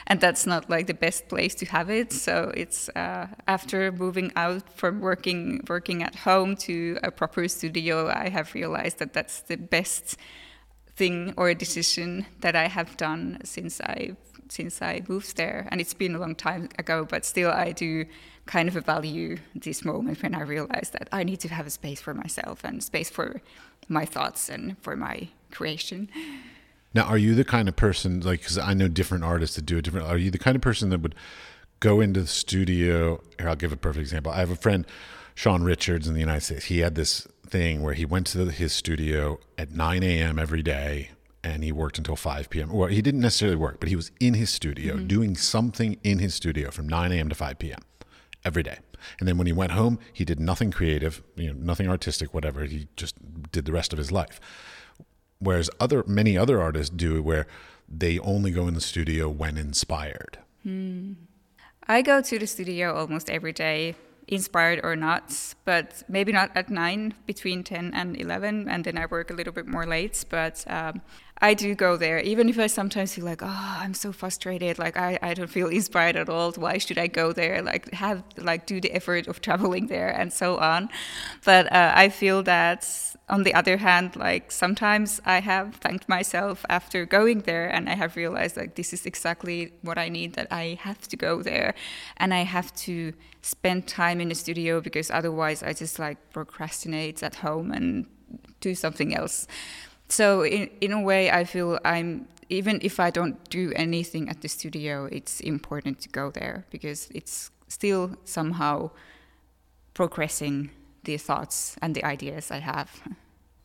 [0.07, 2.13] and that's not like the best place to have it.
[2.13, 8.09] So it's uh, after moving out from working working at home to a proper studio,
[8.09, 10.17] I have realized that that's the best
[11.01, 14.17] thing or a decision that I have done since I
[14.51, 18.05] since I moved there, and it's been a long time ago, but still I do
[18.47, 22.01] kind of value this moment when I realize that I need to have a space
[22.01, 23.41] for myself and space for
[23.89, 26.09] my thoughts and for my creation.
[26.93, 28.41] Now, are you the kind of person like?
[28.41, 30.07] Because I know different artists that do it different.
[30.09, 31.15] Are you the kind of person that would
[31.79, 33.23] go into the studio?
[33.39, 34.33] Here, I'll give a perfect example.
[34.33, 34.85] I have a friend,
[35.35, 36.65] Sean Richards, in the United States.
[36.67, 40.39] He had this thing where he went to his studio at 9 a.m.
[40.39, 41.11] every day
[41.43, 42.73] and he worked until 5 p.m.
[42.73, 45.07] Or he didn't necessarily work, but he was in his studio mm-hmm.
[45.07, 47.29] doing something in his studio from 9 a.m.
[47.29, 47.81] to 5 p.m.
[48.45, 48.79] every day.
[49.19, 52.65] And then when he went home, he did nothing creative, you know, nothing artistic, whatever.
[52.65, 53.17] He just
[53.51, 54.41] did the rest of his life.
[55.39, 57.47] Whereas other many other artists do where
[57.89, 60.39] they only go in the studio when inspired.
[60.63, 61.15] Hmm.
[61.89, 63.97] I go to the studio almost every day
[64.31, 69.07] inspired or not, but maybe not at nine, between 10 and 11, and then I
[69.07, 70.25] work a little bit more late.
[70.29, 71.03] But um,
[71.43, 74.99] I do go there, even if I sometimes feel like, oh, I'm so frustrated, like
[74.99, 76.53] I, I don't feel inspired at all.
[76.53, 77.63] Why should I go there?
[77.63, 80.91] Like have like do the effort of traveling there and so on.
[81.45, 82.87] But uh, I feel that
[83.31, 87.95] on the other hand, like sometimes I have thanked myself after going there and I
[87.95, 91.75] have realized like this is exactly what I need, that I have to go there
[92.19, 97.23] and I have to spend time in the studio because otherwise I just like procrastinate
[97.23, 98.07] at home and
[98.61, 99.47] do something else.
[100.13, 104.41] So in in a way, I feel I'm even if I don't do anything at
[104.41, 108.91] the studio, it's important to go there because it's still somehow
[109.95, 110.71] progressing
[111.05, 113.01] the thoughts and the ideas I have.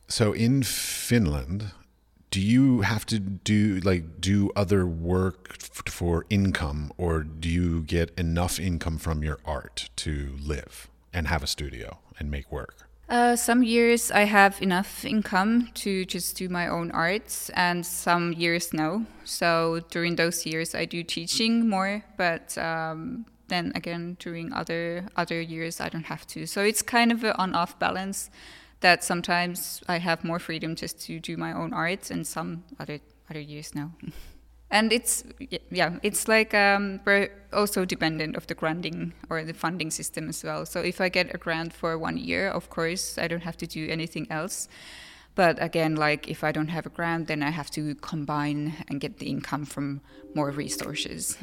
[0.08, 1.72] So in Finland,
[2.30, 5.56] do you have to do like do other work
[5.88, 11.42] for income or do you get enough income from your art to live and have
[11.42, 12.85] a studio and make work?
[13.08, 18.32] Uh, some years I have enough income to just do my own arts, and some
[18.32, 19.06] years no.
[19.24, 25.40] So during those years, I do teaching more, but um, then again, during other other
[25.40, 26.46] years, I don't have to.
[26.46, 28.28] So it's kind of an on-off balance.
[28.80, 32.98] That sometimes I have more freedom just to do my own arts, and some other
[33.30, 33.92] other years no.
[34.70, 35.24] and it's
[35.70, 40.42] yeah it's like um, we're also dependent of the granting or the funding system as
[40.42, 40.66] well.
[40.66, 43.66] So if i get a grant for one year of course i don't have to
[43.66, 44.68] do anything else.
[45.34, 49.00] But again like if i don't have a grant then i have to combine and
[49.00, 50.00] get the income from
[50.34, 51.36] more resources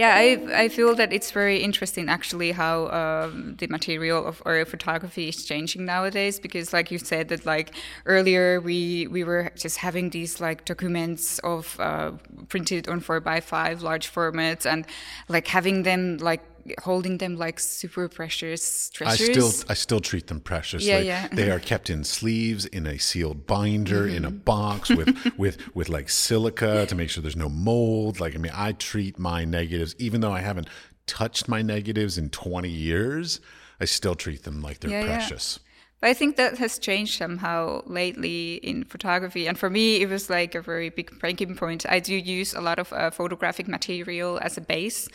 [0.00, 4.64] yeah, I I feel that it's very interesting actually how um, the material of our
[4.64, 7.74] photography is changing nowadays because like you said that like
[8.06, 12.12] earlier we we were just having these like documents of uh,
[12.48, 14.86] printed on four by five large formats and
[15.28, 16.40] like having them like
[16.82, 19.28] holding them like super precious treasures.
[19.28, 20.84] I still I still treat them precious.
[20.84, 21.28] Yeah, like, yeah.
[21.32, 24.24] They are kept in sleeves, in a sealed binder, in Mm-hmm.
[24.26, 28.20] a box with with with like silica to make sure there's no mold.
[28.20, 30.68] Like I mean, I treat my negatives, even though I haven't
[31.06, 33.40] touched my negatives in 20 years.
[33.80, 35.16] I still treat them like they're Yeah, yeah.
[35.16, 35.58] precious.
[36.00, 39.46] But I think that has changed somehow lately in photography.
[39.48, 41.84] And for me, it was like a very big breaking point.
[41.88, 45.08] I do use a lot of uh, photographic material as a base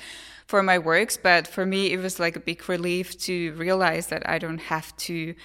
[0.48, 4.28] for my works, but for me, it was like a big relief to realize that
[4.30, 5.36] I don't have to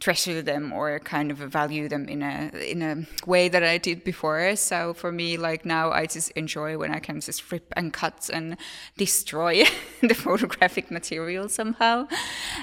[0.00, 4.02] treasure them or kind of value them in a in a way that I did
[4.02, 4.56] before.
[4.56, 8.30] So for me, like now, I just enjoy when I can just rip and cut
[8.32, 8.56] and
[8.96, 9.64] destroy
[10.00, 12.08] the photographic material somehow.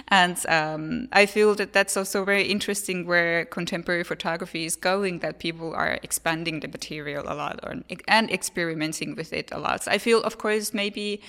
[0.07, 5.19] And um, I feel that that's also very interesting where contemporary photography is going.
[5.19, 7.75] That people are expanding the material a lot or,
[8.07, 9.83] and experimenting with it a lot.
[9.83, 11.21] So I feel, of course, maybe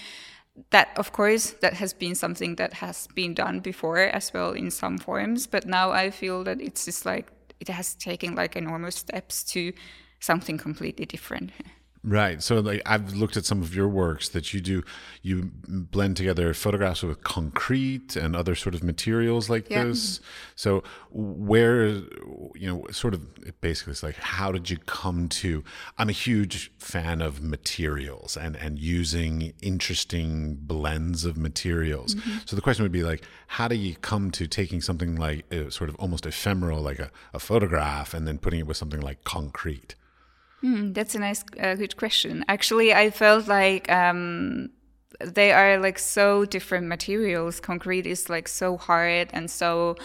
[0.71, 4.71] that of course that has been something that has been done before as well in
[4.71, 8.97] some forms but now i feel that it's just like it has taken like enormous
[8.97, 9.73] steps to
[10.21, 11.51] something completely different
[12.05, 12.43] Right.
[12.43, 14.85] So like I've looked at some of your works that you do
[15.23, 19.85] you blend together photographs with concrete and other sort of materials like Yeah.
[19.85, 20.21] this.
[20.55, 25.65] So where you know sort of basically it's like how did you come to
[25.99, 32.15] I'm a huge fan of materials and and using interesting blends of materials.
[32.47, 35.71] So the question would be like how do you come to taking something like uh,
[35.71, 39.25] sort of almost ephemeral like a, a photograph and then putting it with something like
[39.25, 39.95] concrete?
[40.61, 42.45] Hmm, that's a nice uh, good question.
[42.49, 44.71] Actually i felt like um,
[45.21, 47.61] they are like so different materials.
[47.61, 49.97] Concrete is like so hard and so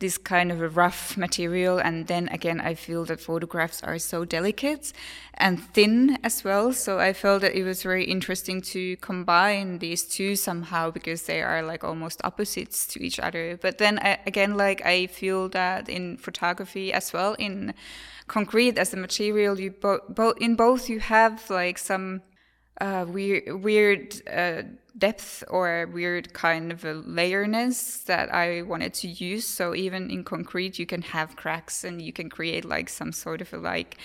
[0.00, 1.78] this kind of a rough material.
[1.78, 4.92] And then again i feel that photographs are so delicate
[5.34, 6.72] and thin as well.
[6.72, 11.42] So i felt that it was very interesting to combine these two somehow because they
[11.42, 13.56] are like almost opposites to each other.
[13.62, 17.74] But then I, again like i feel that in photography as well in
[18.26, 22.22] concrete as a material you bo- bo- in both you have like some
[22.80, 24.62] uh, weird, weird uh,
[24.96, 29.46] depth or weird kind of a layerness that I wanted to use.
[29.46, 33.40] So even in concrete, you can have cracks and you can create like some sort
[33.40, 33.98] of a like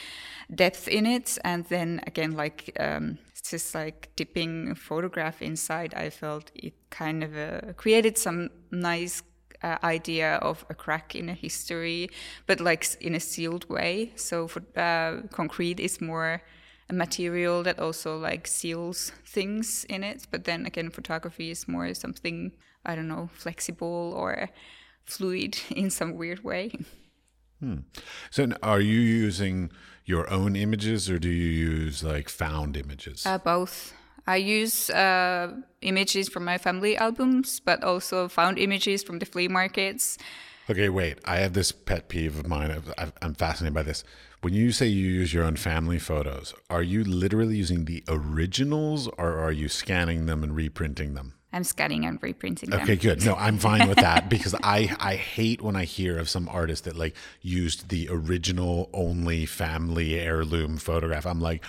[0.54, 1.38] depth in it.
[1.44, 3.18] And then again, like um,
[3.50, 5.94] just like dipping a photograph inside.
[5.94, 9.24] I felt it kind of uh, created some nice
[9.64, 12.10] uh, idea of a crack in a history,
[12.46, 14.12] but like in a sealed way.
[14.16, 16.42] So for uh, concrete is more
[16.90, 20.28] a material that also like seals things in it.
[20.32, 22.52] But then again, photography is more something
[22.88, 24.50] I don't know, flexible or
[25.06, 26.72] fluid in some weird way.
[28.30, 29.72] So are you using
[30.06, 33.26] your own images or do you use like found images?
[33.26, 33.94] Uh, both.
[34.28, 39.48] I use uh, images from my family albums, but also found images from the flea
[39.48, 40.18] markets.
[40.70, 41.20] okay, wait.
[41.26, 42.72] I have this pet peeve of mine.
[42.72, 44.04] I've- I'm fascinated by this.
[44.42, 49.08] When you say you use your own family photos, are you literally using the originals
[49.18, 51.34] or are you scanning them and reprinting them?
[51.54, 52.82] I'm scanning and reprinting them.
[52.82, 53.26] Okay, good.
[53.26, 56.84] No, I'm fine with that because I I hate when I hear of some artist
[56.84, 61.26] that like used the original only family heirloom photograph.
[61.26, 61.64] I'm like,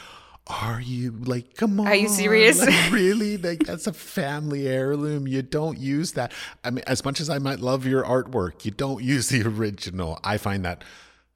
[0.48, 2.58] are you like come on Are you serious?
[2.58, 3.36] like, really?
[3.36, 5.28] Like that's a family heirloom.
[5.28, 6.32] You don't use that.
[6.64, 10.18] I mean as much as i might love your artwork you don't use the original.
[10.24, 10.84] I find that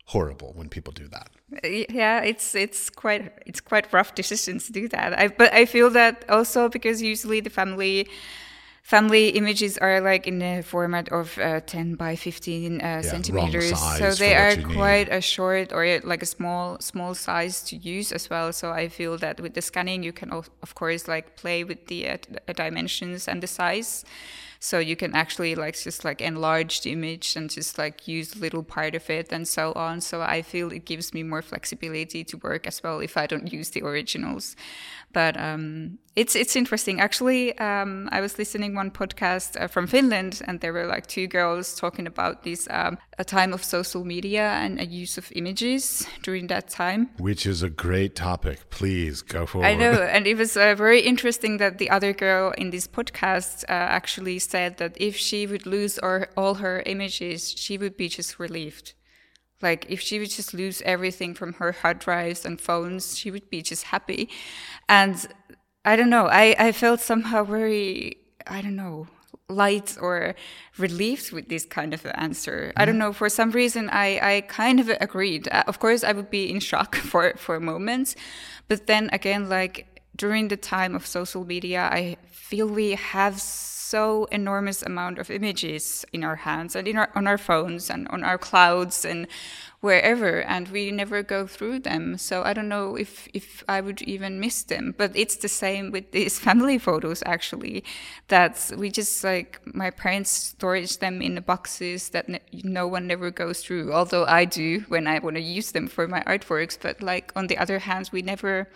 [0.06, 1.30] horrible when people do that.
[1.90, 5.18] Yeah it's it's quite it's quite rough decisions to do that.
[5.18, 8.08] I, but i feel that also because usually the family
[8.83, 13.78] family images are like in the format of uh, 10 by 15 uh, centimeters.
[13.78, 15.16] So they are quite need.
[15.16, 18.53] a short or like a small small size to use as well.
[18.53, 22.09] So i feel that with the scanning you can of course like play with the
[22.09, 22.16] uh,
[22.55, 24.05] dimensions and the size.
[24.59, 28.39] So you can actually like just like enlarge the image and just like use a
[28.39, 30.01] little part of it and so on.
[30.01, 33.53] So i feel it gives me more flexibility to work as well if i don't
[33.53, 34.57] use the originals.
[35.12, 37.00] But um, it's it's interesting.
[37.00, 41.26] Actually, um, I was listening one podcast uh, from Finland, and there were like two
[41.26, 46.06] girls talking about this um, a time of social media and a use of images
[46.22, 47.08] during that time.
[47.18, 48.68] Which is a great topic.
[48.68, 49.66] Please go forward.
[49.66, 53.64] I know, and it was uh, very interesting that the other girl in this podcast
[53.64, 58.08] uh, actually said that if she would lose or all her images, she would be
[58.08, 58.92] just relieved.
[59.62, 63.48] Like if she would just lose everything from her hard drives and phones, she would
[63.48, 64.28] be just happy.
[64.88, 65.24] And
[65.85, 68.16] I don't know, I, I felt somehow very,
[68.47, 69.09] I don't know,
[69.49, 70.35] light or
[70.78, 72.72] relieved with this kind of answer.
[72.74, 72.80] Mm.
[72.80, 75.49] I don't know, for some reason I, I kind of agreed.
[75.49, 78.14] Uh, of course I would be in shock for, for a moment.
[78.68, 84.24] But then again, like during the time of social media, I feel we have so
[84.26, 88.24] enormous amount of images in our hands and in our, on our phones and on
[88.24, 89.26] our clouds and
[89.83, 92.16] wherever and we never go through them.
[92.16, 95.91] So i don't know if if i would even miss them but it's the same
[95.91, 97.85] with these family photos actually
[98.28, 103.30] that we just like my parents storage them in the boxes that no one never
[103.30, 107.03] goes through although i do when i want to use them for my artworks but
[107.03, 108.68] like on the other hand we never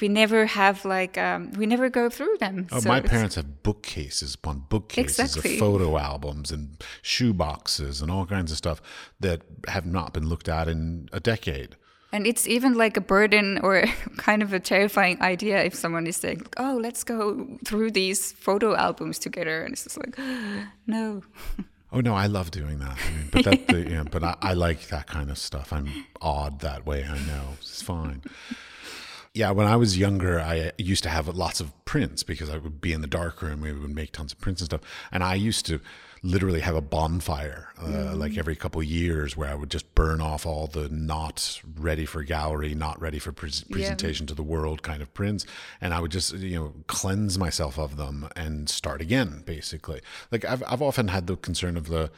[0.00, 2.66] we never have like um, we never go through them.
[2.72, 5.54] Oh, so my parents have bookcases upon bookcases exactly.
[5.54, 8.80] of photo albums and shoe boxes and all kinds of stuff
[9.20, 11.76] that have not been looked at in a decade.
[12.12, 13.84] And it's even like a burden or
[14.16, 18.74] kind of a terrifying idea if someone is saying, "Oh, let's go through these photo
[18.74, 20.18] albums together," and it's just like,
[20.86, 21.22] no.
[21.92, 22.96] Oh no, I love doing that.
[23.04, 25.72] I mean, but that, the, yeah, but I, I like that kind of stuff.
[25.72, 27.02] I'm odd that way.
[27.02, 28.22] I know it's fine.
[29.32, 32.80] Yeah, when I was younger, I used to have lots of prints because I would
[32.80, 33.60] be in the dark room.
[33.60, 34.80] We would make tons of prints and stuff,
[35.12, 35.80] and I used to
[36.22, 38.18] literally have a bonfire uh, mm.
[38.18, 42.22] like every couple years where I would just burn off all the not ready for
[42.24, 44.28] gallery, not ready for pre- presentation yeah.
[44.28, 45.46] to the world kind of prints,
[45.80, 49.44] and I would just you know cleanse myself of them and start again.
[49.46, 50.00] Basically,
[50.32, 52.10] like I've I've often had the concern of the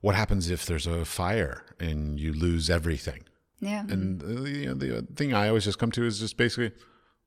[0.00, 3.24] what happens if there's a fire and you lose everything
[3.62, 3.84] yeah.
[3.88, 6.72] And uh, you know, the thing I always just come to is just basically,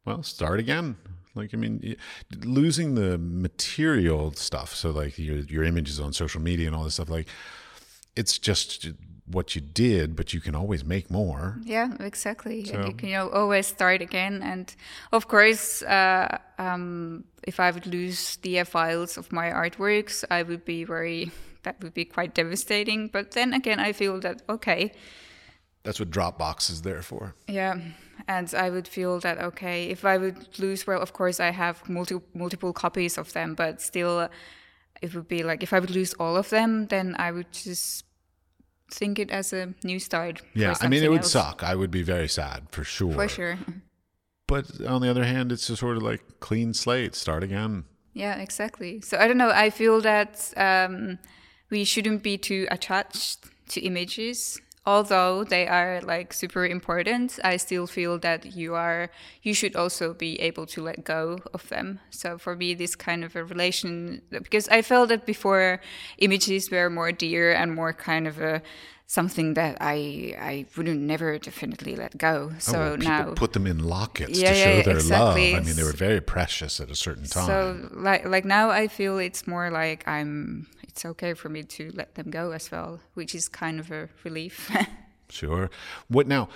[0.06, 0.98] well, start again.
[1.34, 1.96] Like I mean,
[2.44, 4.76] losing the material stuff.
[4.76, 7.10] So like your your images on social media and all this stuff.
[7.10, 7.28] Like
[8.18, 8.90] it's just
[9.28, 11.58] what you did, but you can always make more.
[11.64, 12.66] Yeah, exactly.
[12.66, 14.44] So, you can you know, always start again.
[14.44, 14.74] And
[15.12, 20.66] of course, uh, um, if I would lose the files of my artworks, I would
[20.66, 21.32] be very.
[21.64, 23.08] That would be quite devastating.
[23.08, 24.92] But then again, I feel that okay
[25.86, 27.36] that's what Dropbox is there for.
[27.48, 27.80] Yeah,
[28.28, 31.88] and I would feel that okay, if I would lose, well, of course I have
[31.88, 34.30] multi- multiple copies of them, but still,
[35.02, 38.06] it would be like if I would lose all of them, then I would just
[38.92, 40.42] think it as a new start.
[40.54, 41.32] Yeah, I mean, it would else.
[41.32, 41.64] suck.
[41.64, 43.14] I would be very sad for sure.
[43.14, 43.58] For sure.
[44.48, 47.86] But on the other hand, it's just sort of like clean slate, start again.
[48.14, 49.02] Yeah, exactly.
[49.02, 49.50] So I don't know.
[49.50, 51.20] I feel that um,
[51.70, 57.88] we shouldn't be too attached to images although they are like super important i still
[57.88, 59.10] feel that you are
[59.42, 63.24] you should also be able to let go of them so for me this kind
[63.24, 65.82] of a relation because i felt that before
[66.20, 68.62] images were more dear and more kind of a
[69.08, 72.52] something that I I wouldn't never definitely let go.
[72.54, 75.54] Oh, so oh, now put them in lockets yeah, to show yeah, their exactly.
[75.54, 75.62] love.
[75.62, 77.46] I mean, they were very precious at a certain time.
[77.46, 81.91] So like like now I feel it's more like I'm it's okay for me to
[81.93, 84.72] let them go as well, which is kind of a relief.
[85.30, 85.70] sure.
[86.08, 86.48] What now?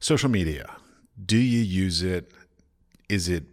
[0.00, 0.76] Social media.
[1.24, 2.30] Do you use it?
[3.08, 3.44] Is it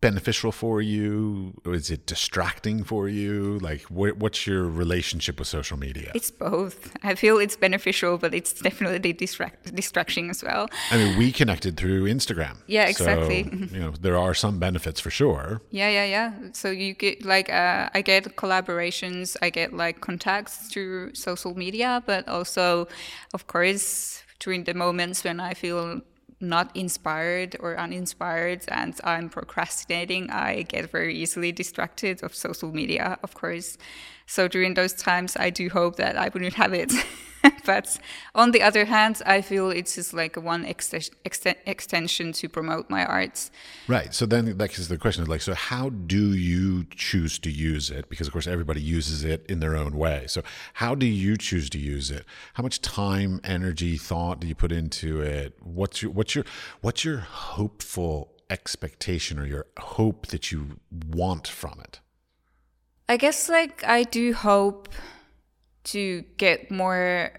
[0.00, 1.54] beneficial for you?
[1.64, 3.58] Or is it distracting for you?
[3.58, 6.12] Like, wh- what's your relationship with social media?
[6.14, 6.96] It's both.
[7.02, 10.68] I feel it's beneficial, but it's definitely distract- distraction as well.
[10.90, 12.58] I mean, we connected through Instagram.
[12.66, 13.44] Yeah, exactly.
[13.44, 15.60] So, you know, there are some benefits for sure.
[15.70, 16.32] Yeah, yeah, yeah.
[16.52, 22.02] So you get like, uh, I get collaborations, I get like contacts through social media,
[22.06, 22.88] but also,
[23.34, 26.00] of course, during the moments when I feel
[26.40, 33.18] not inspired or uninspired and I'm procrastinating, I get very easily distracted of social media,
[33.22, 33.76] of course.
[34.28, 36.92] So during those times, I do hope that I wouldn't have it.
[37.64, 37.98] but
[38.34, 40.92] on the other hand, I feel it's just like one ex-
[41.24, 43.50] ex- extension to promote my arts.
[43.88, 44.12] Right.
[44.12, 48.10] So then, like, the question is like, so how do you choose to use it?
[48.10, 50.24] Because of course, everybody uses it in their own way.
[50.26, 50.42] So
[50.74, 52.26] how do you choose to use it?
[52.52, 55.56] How much time, energy, thought do you put into it?
[55.62, 56.44] What's your what's your
[56.82, 62.00] what's your hopeful expectation or your hope that you want from it?
[63.08, 64.90] I guess like I do hope
[65.84, 67.30] to get more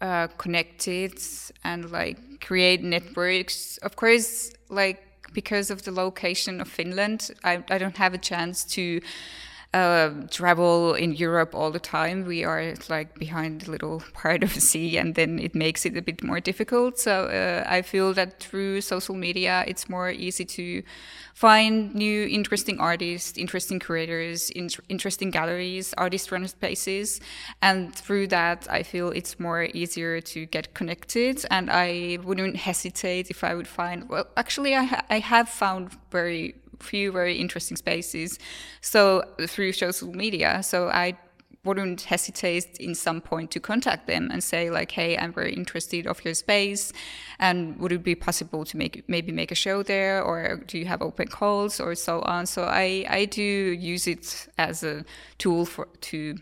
[0.00, 1.18] uh, connected
[1.62, 3.78] and like create networks.
[3.78, 5.02] Of course, like
[5.32, 9.00] because of the location of Finland, I, I don't have a chance to
[9.74, 12.24] uh, travel in Europe all the time.
[12.24, 15.96] We are like behind a little part of the sea, and then it makes it
[15.96, 16.98] a bit more difficult.
[16.98, 20.82] So uh, I feel that through social media, it's more easy to
[21.34, 27.20] find new, interesting artists, interesting creators, in- interesting galleries, artist-run spaces,
[27.60, 31.44] and through that, I feel it's more easier to get connected.
[31.50, 34.08] And I wouldn't hesitate if I would find.
[34.08, 38.38] Well, actually, I ha- I have found very few very interesting spaces.
[38.80, 41.16] So through social media, so I
[41.64, 46.06] wouldn't hesitate in some point to contact them and say like hey i'm very interested
[46.06, 46.92] of your space
[47.38, 50.84] and would it be possible to make maybe make a show there or do you
[50.84, 55.04] have open calls or so on so i i do use it as a
[55.38, 56.36] tool for to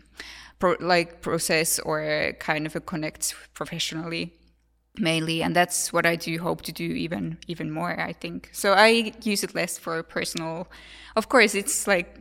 [0.79, 4.33] like process or kind of connect professionally
[4.97, 8.49] mainly and that's what i do hope to do even even more i think.
[8.51, 10.67] So i use it less for personal
[11.15, 12.17] of course it's like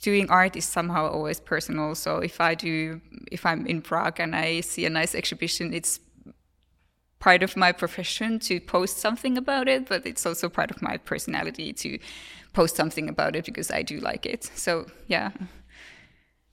[0.00, 3.00] doing art is somehow always personal so if i do
[3.30, 6.00] if i'm in prague and i see a nice exhibition it's
[7.18, 10.96] part of my profession to post something about it but it's also part of my
[10.96, 11.98] personality to
[12.52, 14.44] post something about it because i do like it.
[14.54, 15.30] So yeah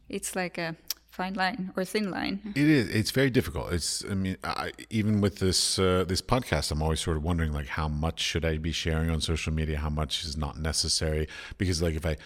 [0.09, 0.76] it's like a
[1.14, 2.41] fine line or thin line.
[2.55, 2.89] It is.
[2.89, 3.72] It's very difficult.
[3.72, 4.03] It's.
[4.09, 7.68] I mean, I, even with this uh, this podcast, I'm always sort of wondering like
[7.68, 9.78] how much should I be sharing on social media?
[9.78, 11.28] How much is not necessary?
[11.57, 12.18] Because like if I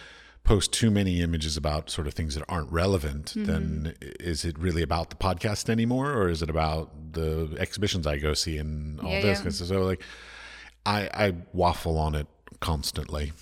[0.42, 3.44] post too many images about sort of things that aren't relevant, mm-hmm.
[3.44, 8.16] then is it really about the podcast anymore, or is it about the exhibitions I
[8.16, 9.44] go see and all yeah, this?
[9.44, 9.50] Yeah.
[9.50, 10.02] So like,
[10.86, 12.26] I I waffle on it
[12.60, 13.32] constantly.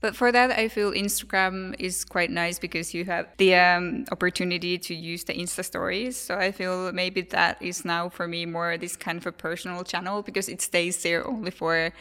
[0.00, 4.78] But for that, I feel Instagram is quite nice because you have the um, opportunity
[4.78, 6.16] to use the Insta stories.
[6.16, 9.84] So I feel maybe that is now for me more this kind of a personal
[9.84, 11.92] channel because it stays there only for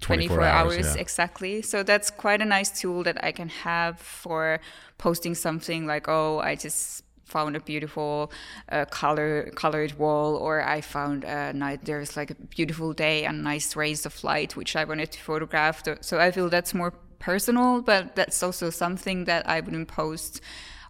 [0.00, 1.00] 24, 24 hours, hours yeah.
[1.00, 1.62] exactly.
[1.62, 4.60] So that's quite a nice tool that I can have for
[4.98, 8.32] posting something like, oh, I just found a beautiful
[8.72, 13.44] uh, color colored wall or i found a night there's like a beautiful day and
[13.44, 17.82] nice rays of light which i wanted to photograph so i feel that's more personal,
[17.82, 20.40] but that's also something that I wouldn't post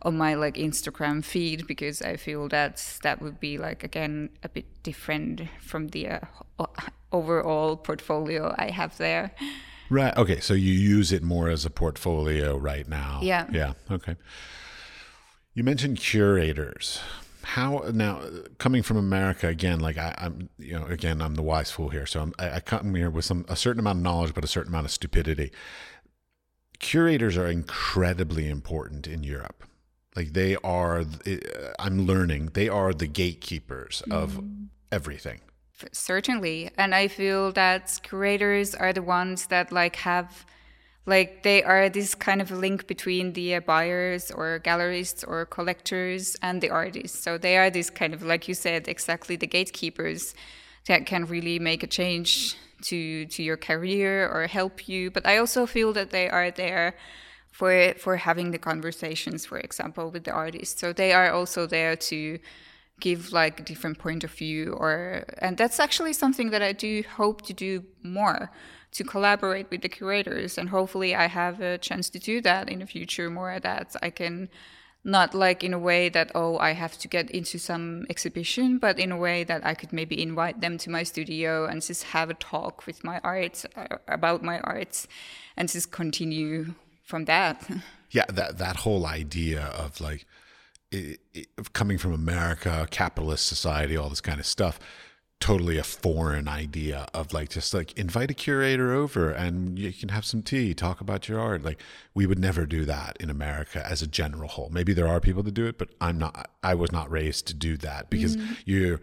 [0.02, 4.48] on my like Instagram feed because I feel that that would be like again a
[4.48, 6.66] bit different from the uh,
[7.12, 9.32] overall portfolio I have there.
[9.90, 10.16] Right.
[10.16, 10.40] Okay.
[10.40, 13.20] So you use it more as a portfolio right now.
[13.22, 13.46] Yeah.
[13.50, 13.72] Yeah.
[13.90, 14.16] Okay.
[15.54, 17.00] You mentioned curators.
[17.42, 18.20] How now
[18.58, 19.80] coming from America again?
[19.80, 22.04] Like I, am you know, again, I'm the wise fool here.
[22.04, 24.48] So I'm, I, I come here with some a certain amount of knowledge, but a
[24.48, 25.50] certain amount of stupidity
[26.78, 29.64] curators are incredibly important in Europe.
[30.16, 31.04] Like they are,
[31.78, 34.66] I'm learning, they are the gatekeepers of mm.
[34.90, 35.40] everything.
[35.92, 36.70] Certainly.
[36.76, 40.44] And I feel that curators are the ones that like have,
[41.06, 46.36] like they are this kind of link between the uh, buyers or gallerists or collectors
[46.42, 47.22] and the artists.
[47.22, 50.34] So they are this kind of, like you said, exactly the gatekeepers
[50.88, 55.36] that can really make a change to to your career or help you but i
[55.36, 56.94] also feel that they are there
[57.50, 61.96] for for having the conversations for example with the artists so they are also there
[61.96, 62.38] to
[63.00, 67.02] give like a different point of view or and that's actually something that i do
[67.16, 68.50] hope to do more
[68.90, 70.58] to collaborate with the curators.
[70.58, 74.10] And hopefully i have a chance to do that in the future more that i
[74.10, 74.48] can
[75.08, 78.98] not like in a way that oh i have to get into some exhibition but
[78.98, 82.28] in a way that i could maybe invite them to my studio and just have
[82.30, 85.08] a talk with my art uh, about my arts
[85.56, 87.68] and just continue from that.
[88.10, 90.24] Yeah that that whole idea of like
[90.90, 94.80] it, it, coming from america capitalist society all this kind of stuff
[95.40, 100.08] totally a foreign idea of like just like invite a curator over and you can
[100.08, 101.80] have some tea talk about your art like
[102.12, 105.42] we would never do that in america as a general whole maybe there are people
[105.44, 108.56] that do it but i'm not i was not raised to do that because mm.
[108.64, 109.00] you're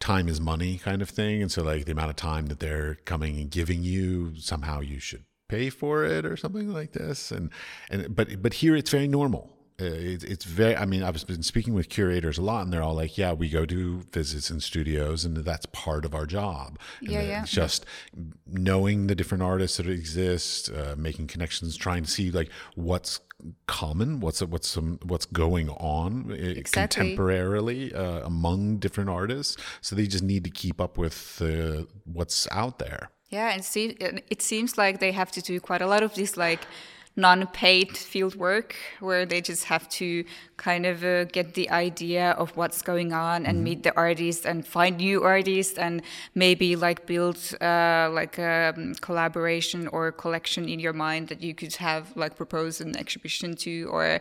[0.00, 2.96] time is money kind of thing, and so like the amount of time that they're
[3.04, 7.30] coming and giving you, somehow you should pay for it or something like this.
[7.30, 7.50] And
[7.90, 9.57] and but but here it's very normal.
[9.80, 10.74] Uh, it, it's very.
[10.76, 13.48] I mean, I've been speaking with curators a lot, and they're all like, "Yeah, we
[13.48, 17.42] go do visits in studios, and that's part of our job." And Yeah, yeah.
[17.42, 17.86] it's Just
[18.46, 23.20] knowing the different artists that exist, uh, making connections, trying to see like what's
[23.68, 27.16] common, what's what's some what's going on uh, Exactly.
[27.16, 29.56] contemporarily uh, among different artists.
[29.80, 33.10] So they just need to keep up with uh, what's out there.
[33.30, 36.36] Yeah, and see, it seems like they have to do quite a lot of this
[36.36, 36.66] like
[37.18, 40.24] non-paid field work where they just have to
[40.56, 44.64] kind of uh, get the idea of what's going on and meet the artists and
[44.64, 46.02] find new artists and
[46.34, 51.42] maybe like build uh, like a um, collaboration or a collection in your mind that
[51.42, 54.20] you could have like propose an exhibition to or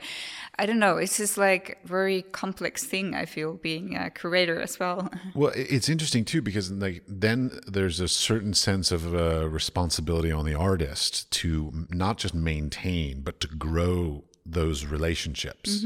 [0.59, 0.97] I don't know.
[0.97, 3.13] It's just like very complex thing.
[3.13, 5.09] I feel being a curator as well.
[5.35, 10.45] Well, it's interesting too because like then there's a certain sense of uh, responsibility on
[10.45, 12.86] the artist to not just maintain
[13.23, 15.83] but to grow those relationships.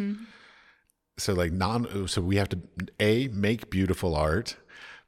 [1.17, 2.59] So like non so we have to
[2.99, 4.57] a make beautiful art,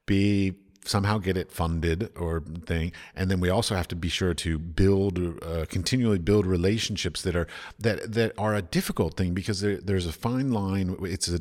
[0.05, 0.53] b
[0.85, 4.59] somehow get it funded or thing and then we also have to be sure to
[4.59, 7.47] build uh, continually build relationships that are
[7.79, 11.39] that that are a difficult thing because there, there's a fine line it's a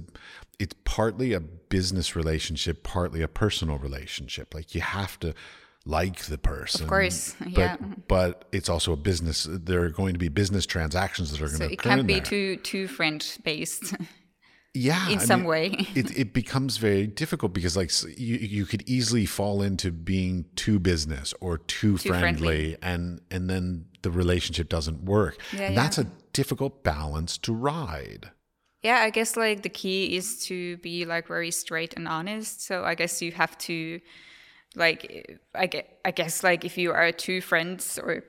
[0.59, 5.34] it's partly a business relationship partly a personal relationship like you have to
[5.84, 7.76] like the person Of course, but yeah.
[8.08, 11.58] but it's also a business there are going to be business transactions that are going
[11.58, 12.22] to So to it occur can't be there.
[12.22, 13.94] too too friend based.
[14.74, 15.66] yeah in I some mean, way.
[15.94, 20.78] it, it becomes very difficult because like you, you could easily fall into being too
[20.78, 22.76] business or too, Too friendly, friendly.
[22.82, 25.82] and and then the relationship doesn't work Yeah, and yeah.
[25.82, 28.30] that's a difficult balance to ride
[28.82, 32.64] Yeah, I guess like the key is to be like very straight and honest.
[32.64, 34.00] So I guess you have to
[34.76, 35.68] like I
[36.04, 38.24] I guess like if you are two friends or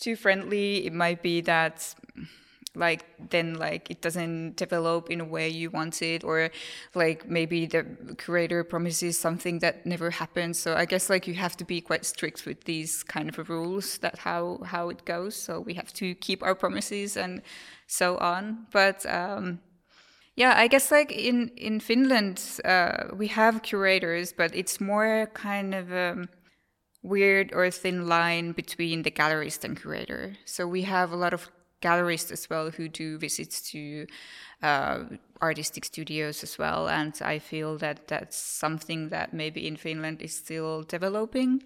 [0.00, 1.94] too friendly, it might be that
[2.76, 6.50] like then like it doesn't develop in a way you want it or
[6.94, 7.84] like maybe the
[8.18, 10.58] curator promises something that never happens.
[10.58, 13.98] So i guess like you have to be quite strict with these kind of rules
[13.98, 15.34] that how how it goes.
[15.34, 17.42] So we have to keep our promises and
[17.86, 18.66] so on.
[18.72, 19.60] But um
[20.36, 25.74] yeah, I guess like in in Finland, uh, we have curators, but it's more kind
[25.74, 26.28] of a
[27.02, 30.36] weird or thin line between the gallerist and curator.
[30.44, 34.06] So we have a lot of gallerists as well who do visits to
[34.62, 35.04] uh,
[35.40, 40.36] artistic studios as well, and I feel that that's something that maybe in Finland is
[40.36, 41.62] still developing.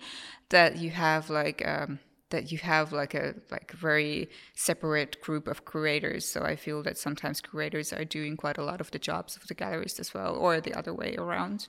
[0.51, 1.67] That you have like.
[1.67, 1.99] Um,
[2.31, 6.25] that you have like a like very separate group of curators.
[6.25, 9.47] So I feel that sometimes curators are doing quite a lot of the jobs of
[9.49, 11.67] the galleries as well, or the other way around.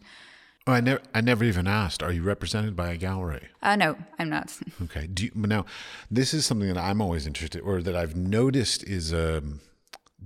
[0.67, 3.95] oh, i never i never even asked are you represented by a gallery Uh, no,
[4.19, 4.59] I'm not.
[4.83, 5.65] okay do you, now
[6.11, 9.59] this is something that i'm always interested or that i've noticed is um,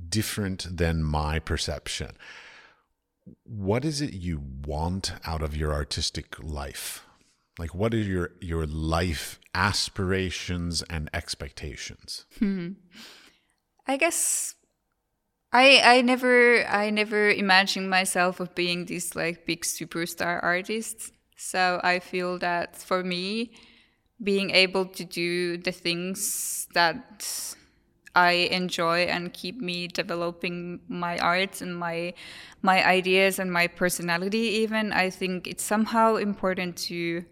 [0.10, 2.12] different than my perception
[3.46, 7.05] what is it you want out of your artistic life
[7.58, 12.72] like what are your your life aspirations and expectations hmm.
[13.88, 14.56] I guess
[15.56, 21.14] I I never I never imagined myself of being this like big superstar artist.
[21.38, 23.52] So I feel that for me,
[24.22, 27.56] being able to do the things that
[28.16, 32.14] I enjoy and keep me developing my art and my
[32.62, 37.24] my ideas and my personality even I think it's somehow important to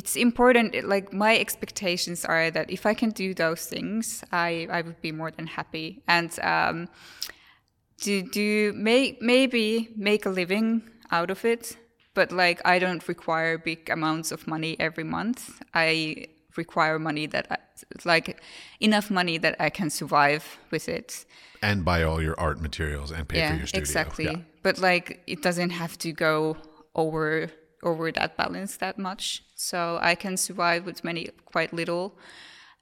[0.00, 4.02] it's important like my expectations are that if I can do those things
[4.46, 6.76] I I would be more than happy and um
[8.04, 9.66] to do may, maybe
[10.08, 10.68] make a living
[11.18, 11.76] out of it
[12.18, 15.40] but like I don't require big amounts of money every month
[15.74, 15.90] I
[16.56, 17.58] require money that I,
[18.12, 18.26] like
[18.88, 21.26] enough money that I can survive with it
[21.62, 24.24] and buy all your art materials and pay for your studio exactly.
[24.24, 24.36] Yeah.
[24.62, 26.56] But like, it doesn't have to go
[26.94, 27.50] over
[27.82, 29.42] over that balance that much.
[29.54, 32.18] So I can survive with many quite little.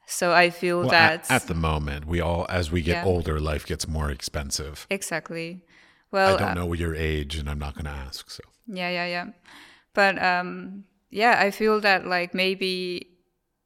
[0.07, 3.05] So I feel Well, that at, at the moment we all as we get Yeah.
[3.05, 5.63] older life gets more expensive exactly.
[6.11, 8.89] Well, I don't uh, know your age and i'm not going to ask so Yeah,
[8.91, 9.27] yeah, yeah.
[9.95, 13.09] But um, yeah, I feel that like maybe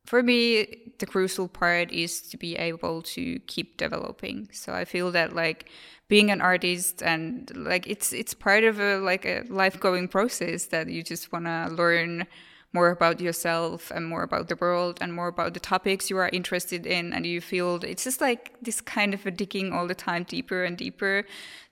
[0.06, 0.66] for me
[0.98, 4.48] the crucial part is to be able to keep developing.
[4.52, 5.68] So I feel that like
[6.12, 10.66] being an artist and like it's it's part of a like a life going process
[10.66, 12.26] that you just want to learn
[12.74, 16.28] more about yourself and more about the world and more about the topics you are
[16.28, 19.94] interested in and you feel it's just like this kind of a digging all the
[19.94, 21.24] time deeper and deeper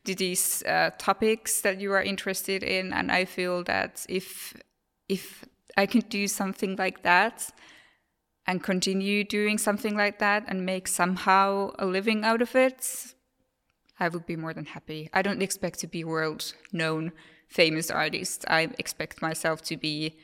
[0.06, 2.94] to these uh, topics that you are interested in.
[2.94, 4.54] And i feel that if
[5.16, 5.44] if
[5.76, 7.36] i can do something like that
[8.46, 12.80] and continue doing something like that and make somehow a living out of it
[14.00, 17.12] i would be more than happy i don't expect to be world known
[17.48, 20.16] famous artist i expect myself to be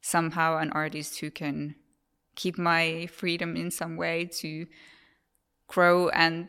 [0.00, 1.74] somehow an artist who can
[2.34, 4.66] keep my freedom in some way to
[5.68, 6.48] grow and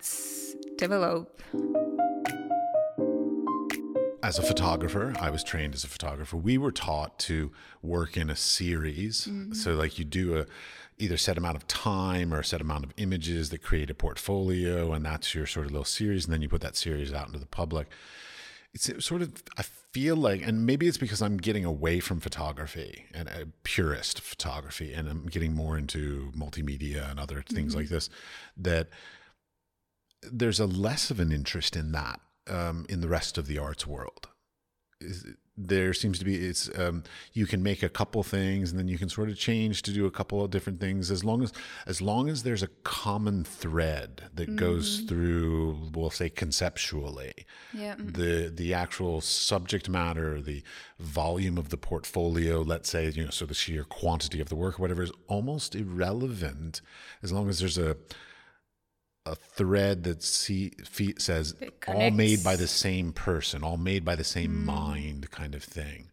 [0.78, 1.42] develop.
[4.24, 6.38] As a photographer, I was trained as a photographer.
[6.38, 7.52] We were taught to
[7.82, 9.28] work in a series.
[9.28, 9.54] Mm-hmm.
[9.54, 10.46] So, like, you do a
[10.98, 14.94] either set amount of time or a set amount of images that create a portfolio,
[14.94, 16.26] and that's your sort of little series.
[16.26, 17.88] And then you put that series out into the public
[18.74, 23.06] it's sort of I feel like, and maybe it's because I'm getting away from photography
[23.14, 27.82] and a purist photography, and I'm getting more into multimedia and other things mm-hmm.
[27.82, 28.10] like this.
[28.56, 28.88] That
[30.24, 33.86] there's a less of an interest in that um, in the rest of the arts
[33.86, 34.30] world.
[35.02, 35.26] Is,
[35.68, 37.04] there seems to be it's um,
[37.34, 40.06] you can make a couple things and then you can sort of change to do
[40.06, 41.52] a couple of different things as long as
[41.86, 44.56] as long as there's a common thread that mm-hmm.
[44.58, 47.34] goes through we'll say conceptually
[47.74, 47.96] yeah.
[47.98, 50.64] the the actual subject matter the
[51.00, 54.80] volume of the portfolio let's say you know so the sheer quantity of the work
[54.80, 56.82] or whatever is almost irrelevant
[57.24, 57.96] as long as there's a
[59.26, 60.72] a thread that see,
[61.18, 61.56] says
[61.88, 64.66] all made by the same person, all made by the same mm.
[64.66, 66.10] mind, kind of thing.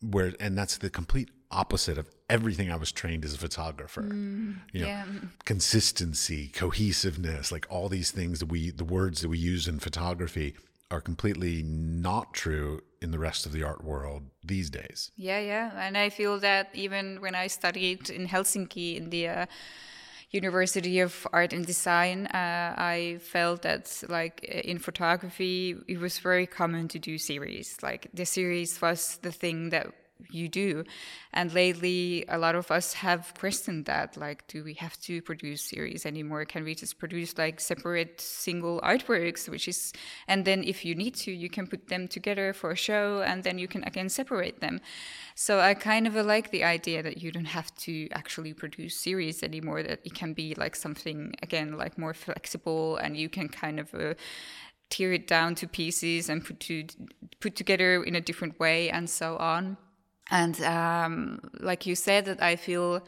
[0.00, 4.02] Where and that's the complete opposite of everything I was trained as a photographer.
[4.02, 5.04] Mm, you know, yeah.
[5.44, 10.54] consistency, cohesiveness, like all these things that we, the words that we use in photography,
[10.90, 15.10] are completely not true in the rest of the art world these days.
[15.16, 19.46] Yeah, yeah, and I feel that even when I studied in Helsinki in the uh,
[20.30, 26.46] University of Art and Design, uh, I felt that like in photography, it was very
[26.46, 27.78] common to do series.
[27.82, 29.92] Like the series was the thing that
[30.30, 30.84] you do.
[31.32, 34.16] And lately, a lot of us have questioned that.
[34.16, 36.44] Like, do we have to produce series anymore?
[36.44, 39.48] Can we just produce like separate single artworks?
[39.48, 39.92] Which is,
[40.26, 43.44] and then if you need to, you can put them together for a show, and
[43.44, 44.80] then you can again separate them.
[45.36, 49.42] So I kind of like the idea that you don't have to actually produce series
[49.42, 49.82] anymore.
[49.82, 53.94] That it can be like something again like more flexible, and you can kind of.
[53.94, 54.14] Uh,
[54.88, 56.86] tear it down to pieces and put to
[57.40, 59.76] put together in a different way and so on
[60.30, 63.02] and um, like you said, that I feel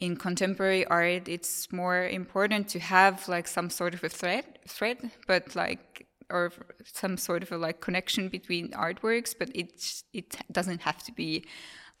[0.00, 5.10] in contemporary art, it's more important to have like some sort of a thread, thread,
[5.26, 5.87] but like
[6.30, 6.52] or
[6.84, 11.44] some sort of a like connection between artworks, but it it doesn't have to be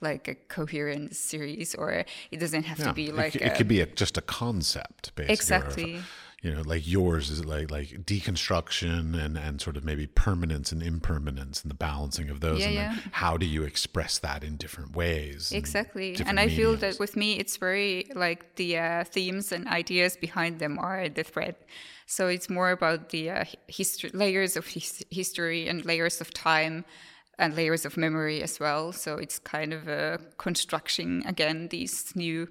[0.00, 3.68] like a coherent series, or it doesn't have yeah, to be like it, it could
[3.68, 5.34] be a, just a concept, basically.
[5.34, 6.00] Exactly
[6.42, 10.82] you know like yours is like like deconstruction and and sort of maybe permanence and
[10.82, 12.96] impermanence and the balancing of those yeah, and yeah.
[13.12, 16.56] how do you express that in different ways exactly and i mediums.
[16.56, 21.08] feel that with me it's very like the uh, themes and ideas behind them are
[21.08, 21.56] the thread
[22.06, 26.84] so it's more about the uh, history layers of his- history and layers of time
[27.38, 32.48] and layers of memory as well so it's kind of a construction again these new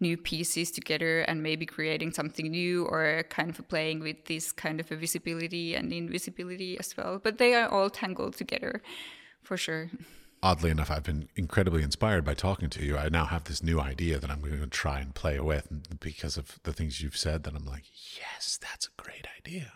[0.00, 4.80] new pieces together and maybe creating something new or kind of playing with this kind
[4.80, 7.20] of a visibility and invisibility as well.
[7.22, 8.82] But they are all tangled together
[9.42, 9.90] for sure.
[10.42, 12.96] Oddly enough, I've been incredibly inspired by talking to you.
[12.96, 15.68] I now have this new idea that I'm going to try and play with
[16.00, 17.42] because of the things you've said.
[17.42, 17.84] That I'm like,
[18.18, 19.72] yes, that's a great idea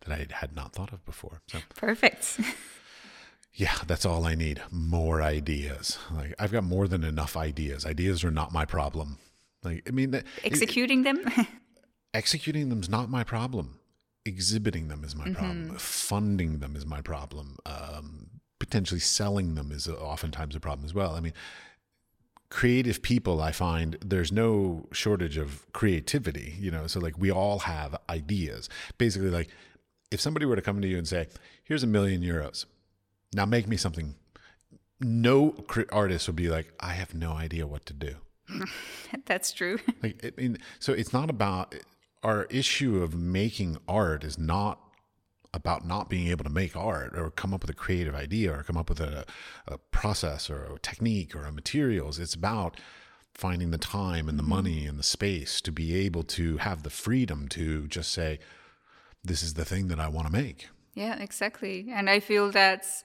[0.00, 1.40] that I had not thought of before.
[1.46, 2.38] So perfect.
[3.56, 4.60] yeah, that's all I need.
[4.70, 5.98] More ideas.
[6.14, 7.86] Like I've got more than enough ideas.
[7.86, 9.18] Ideas are not my problem.
[9.62, 11.46] Like, I mean, executing it, them.
[12.12, 13.80] executing them is not my problem.
[14.26, 15.34] Exhibiting them is my mm-hmm.
[15.34, 15.76] problem.
[15.78, 17.56] Funding them is my problem.
[17.64, 18.28] Um,
[18.58, 21.14] potentially selling them is oftentimes a problem as well.
[21.14, 21.32] I mean,
[22.50, 26.56] creative people, I find there's no shortage of creativity.
[26.60, 28.68] You know, so like we all have ideas.
[28.98, 29.48] Basically, like
[30.10, 31.28] if somebody were to come to you and say,
[31.64, 32.66] "Here's a million euros,
[33.36, 34.16] now make me something,"
[35.00, 35.54] no
[35.92, 38.16] artist would be like, "I have no idea what to do."
[39.26, 39.78] That's true.
[40.02, 41.74] Like, I mean, so it's not about
[42.22, 44.80] our issue of making art is not
[45.54, 48.62] about not being able to make art or come up with a creative idea or
[48.62, 49.24] come up with a,
[49.66, 52.18] a process or a technique or a materials.
[52.18, 52.78] It's about
[53.32, 54.50] finding the time and the mm-hmm.
[54.50, 58.38] money and the space to be able to have the freedom to just say,
[59.24, 60.68] this is the thing that I want to make.
[60.96, 61.88] Yeah, exactly.
[61.92, 63.04] And I feel that's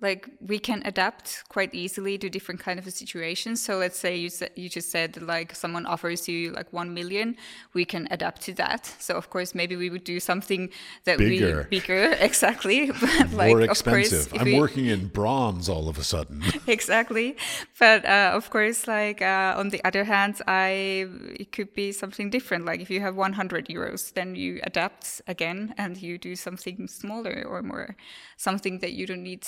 [0.00, 4.28] like we can adapt quite easily to different kind of situations so let's say you
[4.30, 7.36] said you just said like someone offers you like 1 million
[7.74, 10.70] we can adapt to that so of course maybe we would do something
[11.04, 11.66] that Bigger.
[11.70, 14.32] we bigger exactly but like More of course expensive.
[14.40, 16.42] I'm we- working in bronze all of a sudden.
[16.66, 17.36] exactly
[17.78, 21.06] but uh, of course like uh, on the other hand i
[21.42, 25.74] it could be something different like if you have 100 euros then you adapt again
[25.76, 27.96] and you do something smaller or more
[28.36, 29.44] something that you don't need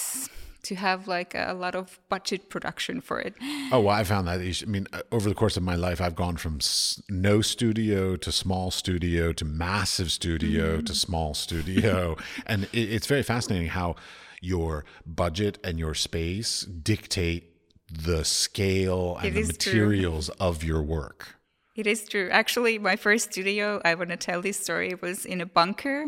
[0.62, 3.34] to have like a lot of budget production for it
[3.72, 4.41] Oh, well, I found that.
[4.41, 6.59] I mean, uh, over the course of my life, I've gone from
[7.09, 12.16] no studio to small studio to massive studio to small studio.
[12.47, 13.95] and it's very fascinating how
[14.41, 17.45] your budget and your space dictate
[17.88, 19.72] the scale and the is true.
[19.72, 21.36] materials of your work.
[21.76, 22.28] It is true.
[22.30, 26.07] Actually, my first studio, I want to tell this story, was in a bunker